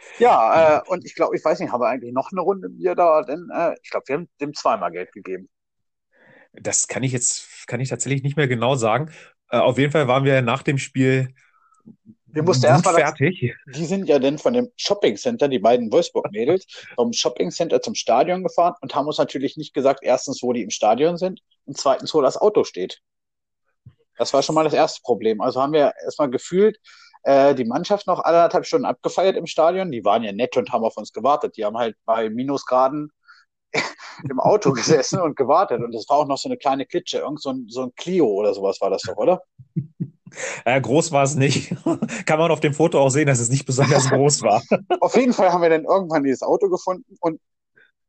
Ja, 0.19 0.77
äh, 0.77 0.81
und 0.87 1.05
ich 1.05 1.15
glaube, 1.15 1.35
ich 1.35 1.43
weiß 1.43 1.59
nicht, 1.59 1.71
haben 1.71 1.81
wir 1.81 1.87
eigentlich 1.87 2.13
noch 2.13 2.31
eine 2.31 2.41
Runde 2.41 2.69
Bier 2.69 2.95
da? 2.95 3.21
Denn 3.23 3.49
äh, 3.53 3.75
ich 3.83 3.89
glaube, 3.89 4.07
wir 4.07 4.15
haben 4.15 4.29
dem 4.39 4.53
zweimal 4.53 4.91
Geld 4.91 5.11
gegeben. 5.11 5.49
das 6.53 6.87
kann 6.87 7.03
ich 7.03 7.11
jetzt, 7.11 7.67
kann 7.67 7.79
ich 7.81 7.89
tatsächlich 7.89 8.23
nicht 8.23 8.37
mehr 8.37 8.47
genau 8.47 8.75
sagen. 8.75 9.11
Äh, 9.49 9.57
auf 9.57 9.77
jeden 9.77 9.91
Fall 9.91 10.07
waren 10.07 10.23
wir 10.23 10.41
nach 10.41 10.63
dem 10.63 10.77
Spiel 10.77 11.33
Wir 12.27 12.43
mussten 12.43 12.65
erstmal 12.65 12.93
das, 12.95 13.03
fertig. 13.03 13.53
die 13.65 13.85
sind 13.85 14.07
ja 14.07 14.19
dann 14.19 14.37
von 14.37 14.53
dem 14.53 14.69
Shopping-Center, 14.77 15.47
die 15.47 15.59
beiden 15.59 15.91
Wolfsburg-Mädels, 15.91 16.65
vom 16.95 17.13
Shopping-Center 17.13 17.81
zum 17.81 17.95
Stadion 17.95 18.43
gefahren 18.43 18.75
und 18.81 18.95
haben 18.95 19.07
uns 19.07 19.17
natürlich 19.17 19.57
nicht 19.57 19.73
gesagt, 19.73 19.99
erstens, 20.03 20.41
wo 20.43 20.53
die 20.53 20.63
im 20.63 20.69
Stadion 20.69 21.17
sind 21.17 21.41
und 21.65 21.77
zweitens, 21.77 22.13
wo 22.13 22.21
das 22.21 22.37
Auto 22.37 22.63
steht. 22.63 23.01
Das 24.17 24.33
war 24.33 24.41
schon 24.43 24.55
mal 24.55 24.63
das 24.63 24.73
erste 24.73 25.01
Problem. 25.01 25.41
Also 25.41 25.61
haben 25.61 25.73
wir 25.73 25.93
erstmal 26.03 26.29
gefühlt 26.29 26.79
äh, 27.25 27.55
die 27.55 27.65
Mannschaft 27.65 28.05
noch 28.05 28.23
anderthalb 28.23 28.67
Stunden 28.67 28.85
abgefeiert 28.85 29.35
im 29.35 29.47
Stadion. 29.47 29.91
Die 29.91 30.05
waren 30.05 30.23
ja 30.23 30.31
nett 30.31 30.57
und 30.57 30.71
haben 30.71 30.85
auf 30.85 30.95
uns 30.95 31.11
gewartet. 31.11 31.57
Die 31.57 31.65
haben 31.65 31.77
halt 31.77 31.97
bei 32.05 32.29
Minusgraden 32.29 33.11
im 34.29 34.39
Auto 34.39 34.71
gesessen 34.71 35.19
und 35.19 35.35
gewartet. 35.35 35.81
Und 35.83 35.91
das 35.91 36.07
war 36.07 36.17
auch 36.17 36.27
noch 36.27 36.37
so 36.37 36.47
eine 36.47 36.57
kleine 36.57 36.85
Klitsche, 36.85 37.17
irgend 37.17 37.41
so 37.41 37.49
ein, 37.49 37.65
so 37.67 37.81
ein 37.81 37.95
Clio 37.95 38.27
oder 38.27 38.53
sowas 38.53 38.79
war 38.79 38.91
das 38.91 39.01
doch, 39.01 39.17
oder? 39.17 39.41
Äh, 40.65 40.81
groß 40.81 41.13
war 41.13 41.23
es 41.23 41.35
nicht. 41.35 41.73
Kann 42.25 42.39
man 42.39 42.51
auf 42.51 42.59
dem 42.59 42.73
Foto 42.73 42.99
auch 42.99 43.09
sehen, 43.09 43.27
dass 43.27 43.39
es 43.39 43.49
nicht 43.49 43.65
besonders 43.65 44.09
groß 44.09 44.41
war. 44.41 44.61
Auf 44.99 45.15
jeden 45.15 45.31
Fall 45.31 45.53
haben 45.53 45.61
wir 45.61 45.69
dann 45.69 45.85
irgendwann 45.85 46.23
dieses 46.23 46.41
Auto 46.41 46.67
gefunden 46.67 47.15
und 47.21 47.39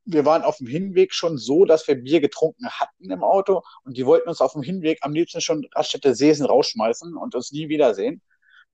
wir 0.07 0.25
waren 0.25 0.43
auf 0.43 0.57
dem 0.57 0.67
Hinweg 0.67 1.15
schon 1.15 1.39
so, 1.39 1.65
dass 1.67 1.87
wir 1.87 1.95
Bier 1.95 2.21
getrunken 2.21 2.69
hatten 2.69 3.13
im 3.13 3.23
Auto 3.23 3.63
und 3.85 3.97
die 3.97 4.07
wollten 4.07 4.29
uns 4.29 4.41
auf 4.41 4.55
dem 4.55 4.63
Hinweg 4.63 4.99
am 5.03 5.13
liebsten 5.13 5.41
schon 5.41 5.69
Raststätte 5.73 6.17
Seesen 6.17 6.47
rausschmeißen 6.47 7.17
und 7.17 7.37
uns 7.37 7.53
nie 7.53 7.69
wiedersehen. 7.69 8.23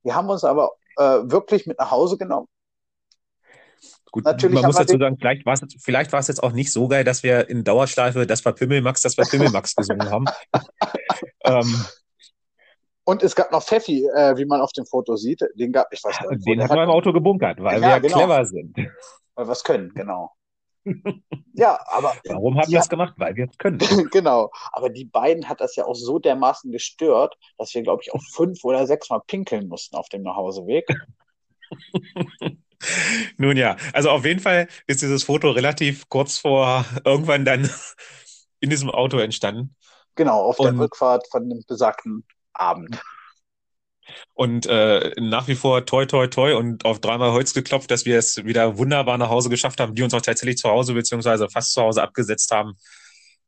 Wir 0.03 0.15
haben 0.15 0.29
uns 0.29 0.43
aber 0.43 0.71
äh, 0.97 1.03
wirklich 1.03 1.65
mit 1.65 1.79
nach 1.79 1.91
Hause 1.91 2.17
genommen. 2.17 2.47
Gut, 4.11 4.25
Natürlich 4.25 4.53
man 4.53 4.65
muss 4.65 4.77
wir 4.77 4.85
dazu 4.85 4.99
sagen, 4.99 5.17
vielleicht 5.17 5.45
war 5.45 5.53
es 5.53 5.61
jetzt, 5.61 5.83
vielleicht 5.83 6.11
war 6.11 6.19
es 6.19 6.27
jetzt 6.27 6.43
auch 6.43 6.51
nicht 6.51 6.71
so 6.71 6.87
geil, 6.87 7.03
dass 7.03 7.23
wir 7.23 7.49
in 7.49 7.63
Dauerschleife, 7.63 8.27
das 8.27 8.45
war 8.45 8.53
Pimmelmax, 8.53 9.01
das 9.01 9.17
war 9.17 9.25
Pimmelmax 9.25 9.75
gesungen 9.75 10.09
haben. 10.09 10.25
Ähm, 11.45 11.85
und 13.03 13.21
es 13.21 13.35
gab 13.35 13.51
noch 13.51 13.61
Pfeffi, 13.61 14.07
äh, 14.15 14.37
wie 14.37 14.45
man 14.45 14.61
auf 14.61 14.71
dem 14.71 14.85
Foto 14.85 15.17
sieht. 15.17 15.41
Den 15.55 15.73
gab, 15.73 15.91
ich 15.91 16.01
weiß 16.01 16.21
nicht, 16.29 16.47
den 16.47 16.63
hatten 16.63 16.73
wir 16.73 16.83
im. 16.83 16.89
Auto 16.89 17.11
gebunkert, 17.11 17.61
weil 17.61 17.81
wir 17.81 17.87
Ja, 17.87 17.93
ja 17.95 17.99
genau, 17.99 18.17
clever 18.17 18.45
sind. 18.45 18.77
weil 19.35 19.45
wir 19.45 19.51
es 19.51 19.63
können, 19.63 19.93
genau. 19.93 20.31
Ja, 21.53 21.79
aber 21.87 22.15
Warum 22.25 22.57
haben 22.57 22.71
wir 22.71 22.79
es 22.79 22.89
gemacht? 22.89 23.13
Weil 23.17 23.35
wir 23.35 23.47
es 23.49 23.57
können. 23.57 23.77
genau, 24.11 24.51
aber 24.71 24.89
die 24.89 25.05
beiden 25.05 25.47
hat 25.47 25.61
das 25.61 25.75
ja 25.75 25.85
auch 25.85 25.95
so 25.95 26.19
dermaßen 26.19 26.71
gestört, 26.71 27.37
dass 27.57 27.73
wir, 27.73 27.83
glaube 27.83 28.01
ich, 28.03 28.13
auch 28.13 28.21
fünf 28.33 28.63
oder 28.63 28.87
sechs 28.87 29.09
Mal 29.09 29.21
pinkeln 29.25 29.67
mussten 29.67 29.95
auf 29.95 30.09
dem 30.09 30.23
Nachhauseweg. 30.23 30.85
Nun 33.37 33.55
ja, 33.55 33.77
also 33.93 34.09
auf 34.09 34.25
jeden 34.25 34.39
Fall 34.39 34.67
ist 34.87 35.01
dieses 35.01 35.23
Foto 35.23 35.51
relativ 35.51 36.09
kurz 36.09 36.37
vor 36.37 36.85
irgendwann 37.05 37.45
dann 37.45 37.69
in 38.59 38.69
diesem 38.69 38.89
Auto 38.89 39.19
entstanden. 39.19 39.75
Genau, 40.15 40.41
auf 40.41 40.57
der 40.57 40.69
Und, 40.69 40.79
Rückfahrt 40.79 41.27
von 41.31 41.49
dem 41.49 41.63
besagten 41.67 42.25
Abend. 42.53 43.01
Und 44.33 44.65
äh, 44.65 45.11
nach 45.19 45.47
wie 45.47 45.55
vor 45.55 45.85
toi 45.85 46.05
toi 46.05 46.27
toi 46.27 46.55
und 46.55 46.85
auf 46.85 46.99
dreimal 46.99 47.31
Holz 47.31 47.53
geklopft, 47.53 47.91
dass 47.91 48.05
wir 48.05 48.17
es 48.17 48.43
wieder 48.43 48.77
wunderbar 48.77 49.17
nach 49.17 49.29
Hause 49.29 49.49
geschafft 49.49 49.79
haben, 49.79 49.95
die 49.95 50.03
uns 50.03 50.13
auch 50.13 50.21
tatsächlich 50.21 50.57
zu 50.57 50.69
Hause 50.69 50.93
beziehungsweise 50.93 51.49
fast 51.49 51.73
zu 51.73 51.81
Hause 51.81 52.01
abgesetzt 52.01 52.51
haben. 52.51 52.73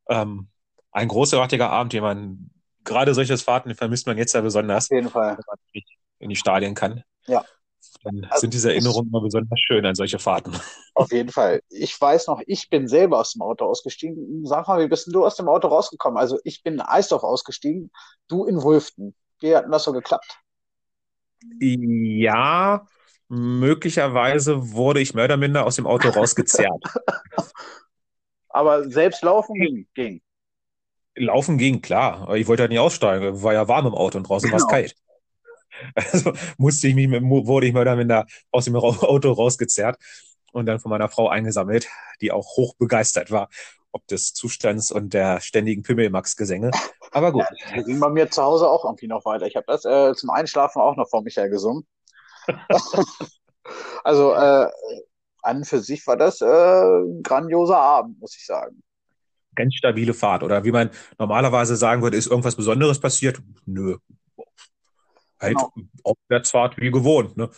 Ähm, 0.10 0.48
ein 0.92 1.08
großartiger 1.08 1.70
Abend, 1.70 1.94
den 1.94 2.04
man 2.04 2.50
gerade 2.86 3.14
solches 3.14 3.42
Fahrten 3.42 3.76
vermisst 3.76 4.08
man 4.08 4.18
jetzt 4.18 4.34
ja 4.34 4.42
besonders, 4.42 4.86
Auf 4.86 4.96
jeden 4.96 5.10
Fall. 5.10 5.32
wenn 5.32 5.44
man 5.48 5.58
nicht 5.74 5.98
in 6.20 6.30
die 6.30 6.36
Stadien 6.36 6.76
kann. 6.76 7.04
Ja. 7.28 7.44
dann 8.04 8.26
also, 8.30 8.42
sind 8.42 8.54
diese 8.54 8.72
Erinnerungen 8.72 9.10
immer 9.10 9.22
besonders 9.22 9.60
schön 9.60 9.86
an 9.86 9.96
solche 9.96 10.20
Fahrten. 10.20 10.54
Auf 10.94 11.12
jeden 11.12 11.32
Fall. 11.32 11.62
Ich 11.70 12.00
weiß 12.00 12.28
noch, 12.28 12.42
ich 12.46 12.70
bin 12.70 12.88
selber 12.88 13.20
aus 13.20 13.34
dem 13.34 13.42
Auto 13.42 13.66
ausgestiegen. 13.66 14.46
Sag 14.46 14.68
mal, 14.68 14.80
wie 14.80 14.88
bist 14.88 15.08
denn 15.08 15.14
du 15.14 15.26
aus 15.26 15.36
dem 15.36 15.50
Auto 15.50 15.68
rausgekommen? 15.68 16.18
Also 16.18 16.40
ich 16.44 16.64
bin 16.64 16.76
in 16.76 16.82
Eisdorf 16.82 17.24
ausgestiegen, 17.24 17.92
du 18.28 18.46
in 18.46 18.62
Wulften. 18.62 19.16
Wie 19.40 19.56
hat 19.56 19.66
denn 19.66 19.72
das 19.72 19.84
so 19.84 19.92
geklappt? 19.92 20.40
Ja, 21.60 22.86
möglicherweise 23.28 24.72
wurde 24.72 25.02
ich 25.02 25.14
mehr 25.14 25.26
oder 25.26 25.38
minder 25.38 25.66
aus 25.66 25.76
dem 25.76 25.88
Auto 25.88 26.10
rausgezerrt. 26.10 26.84
Aber 28.50 28.90
selbst 28.90 29.22
laufen 29.24 29.56
ging. 29.56 29.88
ging. 29.94 30.22
Laufen 31.16 31.58
ging, 31.58 31.82
klar. 31.82 32.34
Ich 32.36 32.48
wollte 32.48 32.64
ja 32.64 32.70
nicht 32.70 32.80
aussteigen. 32.80 33.42
War 33.42 33.54
ja 33.54 33.68
warm 33.68 33.88
im 33.88 33.94
Auto 33.94 34.18
und 34.18 34.28
draußen 34.28 34.50
genau. 34.50 34.62
war 34.62 34.68
es 34.68 34.72
kalt. 34.72 34.96
Also 35.94 36.32
musste 36.58 36.88
ich 36.88 36.96
mich, 36.96 37.10
wurde 37.10 37.68
ich 37.68 37.74
mehr 37.74 37.82
oder 37.82 37.98
minder 37.98 38.26
aus 38.52 38.64
dem 38.64 38.78
Auto 38.78 39.32
rausgezerrt 39.32 39.98
und 40.54 40.66
dann 40.68 40.80
von 40.80 40.90
meiner 40.90 41.10
Frau 41.10 41.28
eingesammelt, 41.28 41.90
die 42.22 42.32
auch 42.32 42.56
hoch 42.56 42.76
begeistert 42.78 43.30
war, 43.30 43.50
ob 43.92 44.08
des 44.08 44.34
Zustands 44.34 44.92
und 44.92 45.14
der 45.14 45.42
ständigen 45.42 45.84
Pimmelmax-Gesänge. 45.84 46.72
Aber 47.16 47.32
gut. 47.32 47.46
Ja, 47.74 47.82
ging 47.82 48.02
bei 48.02 48.10
mir 48.10 48.30
zu 48.30 48.44
Hause 48.44 48.68
auch 48.68 48.84
irgendwie 48.84 49.08
noch 49.08 49.24
weiter. 49.24 49.48
Ich 49.48 49.56
habe 49.56 49.66
das 49.68 49.86
äh, 49.86 50.14
zum 50.16 50.32
Einschlafen 50.32 50.82
auch 50.82 50.98
noch 50.98 51.10
vor 51.10 51.22
Michael 51.22 51.50
gesungen. 51.50 51.88
also 54.04 54.34
äh, 54.34 54.68
an 55.42 55.64
für 55.64 55.80
sich 55.80 56.06
war 56.08 56.18
das 56.18 56.42
äh, 56.42 56.46
ein 56.46 57.24
grandioser 57.24 57.78
Abend, 57.78 58.20
muss 58.20 58.36
ich 58.36 58.46
sagen. 58.46 58.84
Ganz 59.56 59.76
stabile 59.76 60.14
Fahrt. 60.14 60.44
Oder 60.44 60.66
wie 60.66 60.74
man 60.74 60.90
normalerweise 61.18 61.78
sagen 61.78 62.02
würde, 62.02 62.18
ist 62.18 62.28
irgendwas 62.28 62.58
Besonderes 62.58 63.00
passiert? 63.00 63.42
Nö, 63.66 63.96
halt 65.40 65.56
genau. 65.56 65.88
Aufwärtsfahrt 66.04 66.76
wie 66.78 66.92
gewohnt. 66.92 67.38
Ne? 67.38 67.50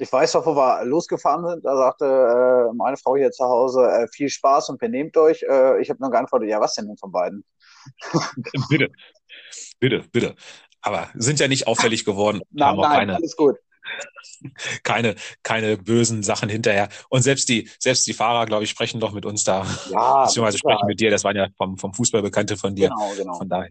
Ich 0.00 0.10
weiß 0.10 0.32
doch, 0.32 0.46
wo 0.46 0.56
wir 0.56 0.82
losgefahren 0.86 1.46
sind. 1.46 1.64
Da 1.64 1.76
sagte 1.76 2.06
äh, 2.06 2.74
meine 2.74 2.96
Frau 2.96 3.16
hier 3.16 3.30
zu 3.32 3.44
Hause, 3.44 3.82
äh, 3.82 4.08
viel 4.10 4.30
Spaß 4.30 4.70
und 4.70 4.78
benehmt 4.78 5.14
euch. 5.18 5.42
Äh, 5.42 5.82
ich 5.82 5.90
habe 5.90 6.00
nur 6.00 6.10
geantwortet, 6.10 6.48
ja, 6.48 6.58
was 6.58 6.74
denn 6.74 6.86
nun 6.86 6.96
von 6.96 7.12
beiden? 7.12 7.44
bitte, 8.70 8.88
bitte, 9.78 10.04
bitte. 10.10 10.34
Aber 10.80 11.10
sind 11.14 11.38
ja 11.38 11.48
nicht 11.48 11.66
auffällig 11.66 12.06
geworden. 12.06 12.40
nein, 12.50 12.76
nein, 12.76 12.90
keine, 12.90 13.16
alles 13.16 13.36
gut. 13.36 13.56
Keine, 14.84 15.16
keine 15.42 15.76
bösen 15.76 16.22
Sachen 16.22 16.48
hinterher. 16.48 16.88
Und 17.08 17.22
selbst 17.22 17.48
die, 17.48 17.68
selbst 17.78 18.06
die 18.06 18.12
Fahrer, 18.12 18.46
glaube 18.46 18.64
ich, 18.64 18.70
sprechen 18.70 19.00
doch 19.00 19.12
mit 19.12 19.26
uns 19.26 19.42
da. 19.42 19.66
Ja. 19.90 20.24
Beziehungsweise 20.24 20.58
sprechen 20.58 20.86
mit 20.86 21.00
dir. 21.00 21.10
Das 21.10 21.24
waren 21.24 21.36
ja 21.36 21.48
vom, 21.56 21.76
vom 21.76 21.92
Fußball 21.92 22.22
Bekannte 22.22 22.56
von 22.56 22.74
dir. 22.74 22.88
Genau, 22.88 23.12
genau. 23.16 23.34
Von 23.38 23.48
daher 23.48 23.70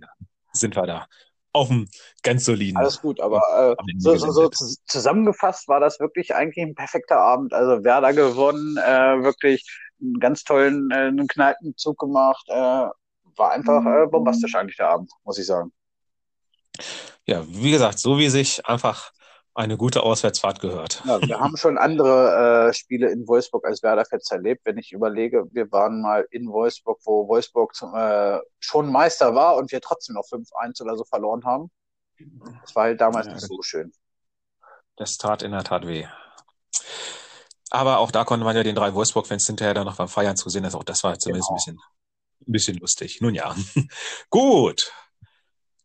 sind 0.52 0.76
wir 0.76 0.86
da 0.86 1.08
auf 1.54 1.68
dem 1.68 1.88
ganz 2.24 2.46
soliden. 2.46 2.78
Alles 2.78 3.02
gut, 3.02 3.20
aber 3.20 3.76
äh, 3.80 3.84
so, 3.98 4.16
so, 4.18 4.32
so 4.32 4.50
zusammengefasst 4.86 5.68
war 5.68 5.80
das 5.80 6.00
wirklich 6.00 6.36
eigentlich 6.36 6.64
ein 6.64 6.76
perfekter 6.76 7.20
Abend. 7.20 7.54
Also 7.54 7.84
Werder 7.84 8.14
gewonnen, 8.14 8.78
äh, 8.78 9.24
wirklich 9.24 9.66
einen 10.02 10.20
ganz 10.20 10.44
tollen 10.44 10.92
äh, 10.92 10.96
einen 10.96 11.28
Kneipenzug 11.28 11.98
gemacht. 11.98 12.46
Äh, 12.50 12.88
war 13.40 13.52
einfach 13.52 13.86
äh, 13.86 14.08
bombastisch 14.08 14.56
eigentlich 14.56 14.78
der 14.78 14.90
Abend, 14.90 15.12
muss 15.24 15.38
ich 15.38 15.46
sagen. 15.46 15.72
Ja, 17.26 17.44
wie 17.48 17.72
gesagt, 17.72 18.00
so 18.00 18.18
wie 18.18 18.30
sich 18.30 18.66
einfach 18.66 19.12
eine 19.60 19.76
gute 19.76 20.04
Auswärtsfahrt 20.04 20.62
gehört. 20.62 21.04
Ja, 21.06 21.22
wir 21.22 21.38
haben 21.38 21.58
schon 21.58 21.78
andere 21.78 22.70
äh, 22.70 22.74
Spiele 22.74 23.12
in 23.12 23.28
Wolfsburg 23.28 23.66
als 23.66 23.84
Werder-Fans 23.84 24.32
erlebt. 24.32 24.62
Wenn 24.64 24.78
ich 24.78 24.94
überlege, 24.94 25.48
wir 25.52 25.70
waren 25.74 26.02
mal 26.02 26.26
in 26.32 26.50
Wolfsburg, 26.50 27.00
wo 27.04 27.28
Wolfsburg 27.28 27.76
zum, 27.76 27.94
äh, 27.94 28.40
schon 28.60 28.90
Meister 28.90 29.36
war 29.36 29.58
und 29.58 29.74
wir 29.74 29.82
trotzdem 29.82 30.16
noch 30.16 30.24
5-1 30.24 30.82
oder 30.82 30.96
so 30.96 31.04
verloren 31.04 31.44
haben. 31.44 31.70
Das 32.62 32.74
war 32.74 32.84
halt 32.84 33.02
damals 33.02 33.28
ja, 33.28 33.34
nicht 33.34 33.46
so 33.46 33.62
schön. 33.62 33.92
Das 34.96 35.18
tat 35.18 35.44
in 35.44 35.52
der 35.52 35.66
Tat 35.66 35.86
weh. 35.86 36.06
Aber 37.70 38.00
auch 38.00 38.12
da 38.12 38.24
konnte 38.24 38.46
man 38.46 38.56
ja 38.56 38.64
den 38.64 38.76
drei 38.76 38.94
Wolfsburg-Fans 38.94 39.46
hinterher 39.46 39.74
dann 39.74 39.86
noch 39.86 39.98
beim 39.98 40.08
Feiern 40.08 40.38
zu 40.38 40.50
sehen. 40.50 40.64
Also 40.64 40.78
auch 40.78 40.86
das 40.86 41.04
war 41.04 41.20
zumindest 41.20 41.50
genau. 41.50 41.56
ein, 41.56 41.58
bisschen, 41.58 41.80
ein 42.48 42.52
bisschen 42.54 42.78
lustig. 42.78 43.20
Nun 43.20 43.36
ja. 43.36 43.54
Gut. 44.30 44.94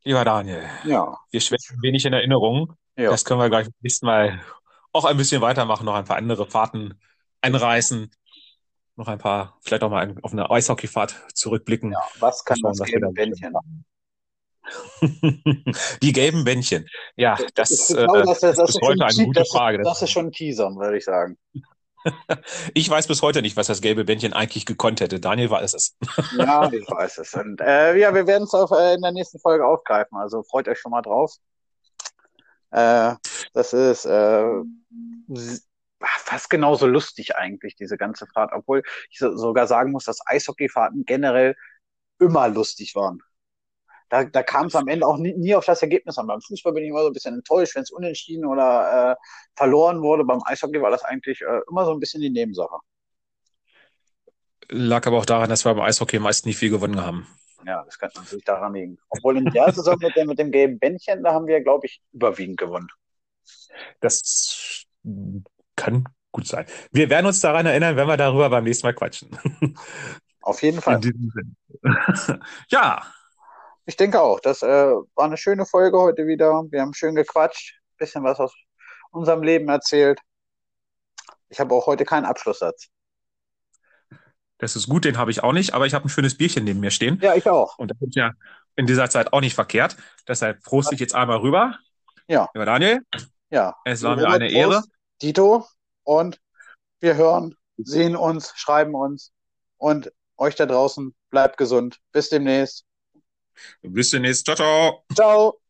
Lieber 0.04 0.24
Daniel. 0.24 0.62
Ja. 0.84 1.18
Wir 1.30 1.40
schwächen 1.40 1.82
wenig 1.82 2.04
in 2.04 2.12
Erinnerung. 2.12 2.76
Ja. 2.96 3.11
Das 3.11 3.24
können 3.24 3.40
wir 3.40 3.48
gleich 3.48 3.66
beim 3.66 3.74
nächsten 3.80 4.07
Mal 4.07 4.40
auch 4.92 5.04
ein 5.04 5.16
bisschen 5.16 5.42
weitermachen, 5.42 5.85
noch 5.85 5.94
ein 5.94 6.04
paar 6.04 6.16
andere 6.16 6.46
Fahrten 6.46 7.00
einreißen, 7.40 8.11
noch 8.96 9.09
ein 9.09 9.18
paar, 9.18 9.59
vielleicht 9.61 9.83
auch 9.83 9.90
mal 9.90 10.14
auf 10.22 10.33
eine 10.33 10.50
Eishockeyfahrt 10.50 11.16
zurückblicken. 11.35 11.92
Ja, 11.92 12.02
was 12.20 12.44
kann 12.44 12.59
das 12.62 12.78
gelbe 12.80 13.11
Bändchen? 13.11 13.54
Die 16.02 16.12
gelben 16.12 16.44
Bändchen. 16.44 16.88
Ja, 17.16 17.37
das, 17.54 17.70
ist, 17.70 17.88
genau, 17.88 18.22
das, 18.22 18.40
das, 18.40 18.57
das 18.57 18.70
ist 18.70 18.80
heute 18.80 19.04
eine 19.04 19.26
gute 19.26 19.44
Frage. 19.44 19.83
Das, 19.83 20.00
ist 20.00 20.11
schon 20.11 20.26
ein 20.26 20.33
Teaser, 20.33 20.74
würde 20.74 20.96
ich 20.96 21.04
sagen. 21.04 21.37
Ich 22.74 22.90
weiß 22.90 23.07
bis 23.07 23.22
heute 23.22 23.40
nicht, 23.40 23.57
was 23.57 23.68
das 23.68 23.80
gelbe 23.80 24.04
Bändchen 24.04 24.35
eigentlich 24.35 24.66
gekonnt 24.66 25.00
hätte. 25.00 25.20
Daniel 25.20 25.48
weiß 25.48 25.72
es. 25.72 25.96
Ja, 26.38 26.70
ich 26.70 26.87
weiß 26.87 27.16
es. 27.16 27.33
Und 27.33 27.62
äh, 27.62 27.96
ja, 27.96 28.14
wir 28.14 28.26
werden 28.26 28.44
es 28.44 28.52
äh, 28.52 28.94
in 28.94 29.00
der 29.00 29.12
nächsten 29.12 29.38
Folge 29.38 29.66
aufgreifen. 29.66 30.18
Also 30.18 30.42
freut 30.42 30.68
euch 30.68 30.78
schon 30.78 30.90
mal 30.90 31.00
drauf. 31.00 31.35
Äh, 32.74 33.14
das 33.52 33.72
ist 33.72 34.04
äh, 34.04 34.62
fast 36.00 36.50
genauso 36.50 36.87
lustig 36.87 37.37
eigentlich, 37.37 37.76
diese 37.76 37.96
ganze 37.96 38.26
Fahrt, 38.26 38.50
obwohl 38.52 38.82
ich 39.10 39.18
so, 39.18 39.37
sogar 39.37 39.68
sagen 39.68 39.92
muss, 39.92 40.04
dass 40.04 40.18
Eishockeyfahrten 40.26 41.04
generell 41.04 41.54
immer 42.18 42.48
lustig 42.48 42.96
waren. 42.96 43.22
Da, 44.08 44.24
da 44.24 44.42
kam 44.42 44.66
es 44.66 44.74
am 44.74 44.88
Ende 44.88 45.06
auch 45.06 45.18
nie, 45.18 45.34
nie, 45.34 45.54
auf 45.54 45.64
das 45.64 45.82
Ergebnis 45.82 46.18
an. 46.18 46.26
Beim 46.26 46.40
Fußball 46.40 46.72
bin 46.72 46.82
ich 46.82 46.90
immer 46.90 47.02
so 47.02 47.06
ein 47.06 47.12
bisschen 47.12 47.34
enttäuscht, 47.34 47.76
wenn 47.76 47.84
es 47.84 47.92
unentschieden 47.92 48.44
oder 48.44 49.12
äh, 49.12 49.16
verloren 49.56 50.02
wurde. 50.02 50.24
Beim 50.24 50.40
Eishockey 50.44 50.82
war 50.82 50.90
das 50.90 51.04
eigentlich 51.04 51.40
äh, 51.42 51.60
immer 51.70 51.84
so 51.84 51.92
ein 51.92 52.00
bisschen 52.00 52.22
die 52.22 52.30
Nebensache. 52.30 52.76
Lag 54.68 55.06
aber 55.06 55.18
auch 55.18 55.26
daran, 55.26 55.48
dass 55.48 55.64
wir 55.64 55.74
beim 55.74 55.84
Eishockey 55.84 56.18
meist 56.18 56.44
nie 56.44 56.54
viel 56.54 56.70
gewonnen 56.70 57.00
haben. 57.00 57.26
Ja, 57.66 57.83
das 57.85 57.98
kann 57.98 58.11
natürlich 58.14 58.44
daran 58.44 58.74
liegen. 58.74 58.98
Obwohl 59.09 59.38
in 59.38 59.46
der 59.46 59.72
Saison 59.72 59.96
mit 59.98 60.14
dem, 60.16 60.29
mit 60.29 60.38
dem 60.38 60.50
gelben 60.50 60.79
Bändchen, 60.79 61.22
da 61.22 61.33
haben 61.33 61.46
wir, 61.46 61.62
glaube 61.62 61.87
ich, 61.87 62.03
überwiegend 62.12 62.59
gewonnen. 62.59 62.88
Das 64.00 64.85
kann 65.77 66.05
gut 66.33 66.46
sein. 66.46 66.66
Wir 66.92 67.11
werden 67.11 67.27
uns 67.27 67.40
daran 67.40 67.66
erinnern, 67.66 67.96
wenn 67.96 68.07
wir 68.07 68.16
darüber 68.16 68.50
beim 68.50 68.64
nächsten 68.64 68.87
Mal 68.87 68.94
quatschen. 68.94 69.31
Auf 70.42 70.62
jeden 70.62 70.81
Fall. 70.81 71.00
ja. 72.68 73.03
Ich 73.87 73.96
denke 73.96 74.20
auch. 74.20 74.40
Das 74.40 74.62
äh, 74.62 74.66
war 74.66 75.24
eine 75.24 75.37
schöne 75.37 75.64
Folge 75.64 75.98
heute 75.98 76.27
wieder. 76.27 76.64
Wir 76.70 76.83
haben 76.83 76.92
schön 76.92 77.14
gequatscht, 77.14 77.81
bisschen 77.96 78.24
was 78.24 78.38
aus 78.40 78.55
unserem 79.11 79.42
Leben 79.42 79.68
erzählt. 79.68 80.20
Ich 81.48 81.61
habe 81.61 81.74
auch 81.74 81.87
heute 81.87 82.05
keinen 82.05 82.24
Abschlusssatz. 82.24 82.88
Das 84.58 84.76
ist 84.76 84.88
gut, 84.88 85.04
den 85.04 85.18
habe 85.18 85.30
ich 85.30 85.42
auch 85.42 85.52
nicht, 85.52 85.74
aber 85.74 85.86
ich 85.86 85.94
habe 85.94 86.06
ein 86.06 86.08
schönes 86.08 86.36
Bierchen 86.36 86.64
neben 86.64 86.80
mir 86.80 86.90
stehen. 86.90 87.18
Ja, 87.20 87.34
ich 87.34 87.48
auch. 87.48 87.78
Und 87.78 87.90
das 87.90 88.00
ist 88.00 88.14
ja 88.14 88.32
in 88.76 88.86
dieser 88.86 89.10
Zeit 89.10 89.32
auch 89.32 89.40
nicht 89.40 89.54
verkehrt. 89.54 89.96
Deshalb 90.28 90.62
proste 90.62 90.94
ich 90.94 91.00
jetzt 91.00 91.14
einmal 91.14 91.38
rüber. 91.38 91.78
Ja. 92.28 92.48
Lieber 92.54 92.66
Daniel. 92.66 93.00
Ja. 93.50 93.76
Es 93.84 94.02
war 94.02 94.16
mir 94.16 94.28
eine 94.28 94.50
Ehre. 94.50 94.82
Dito. 95.20 95.66
Und 96.02 96.40
wir 97.00 97.16
hören, 97.16 97.54
sehen 97.76 98.16
uns, 98.16 98.52
schreiben 98.56 98.94
uns. 98.94 99.32
Und 99.76 100.12
euch 100.36 100.54
da 100.54 100.66
draußen, 100.66 101.14
bleibt 101.30 101.56
gesund. 101.56 102.00
Bis 102.12 102.28
demnächst. 102.28 102.84
Bis 103.82 104.10
demnächst. 104.10 104.44
Ciao, 104.46 104.56
ciao. 104.56 105.04
Ciao. 105.14 105.63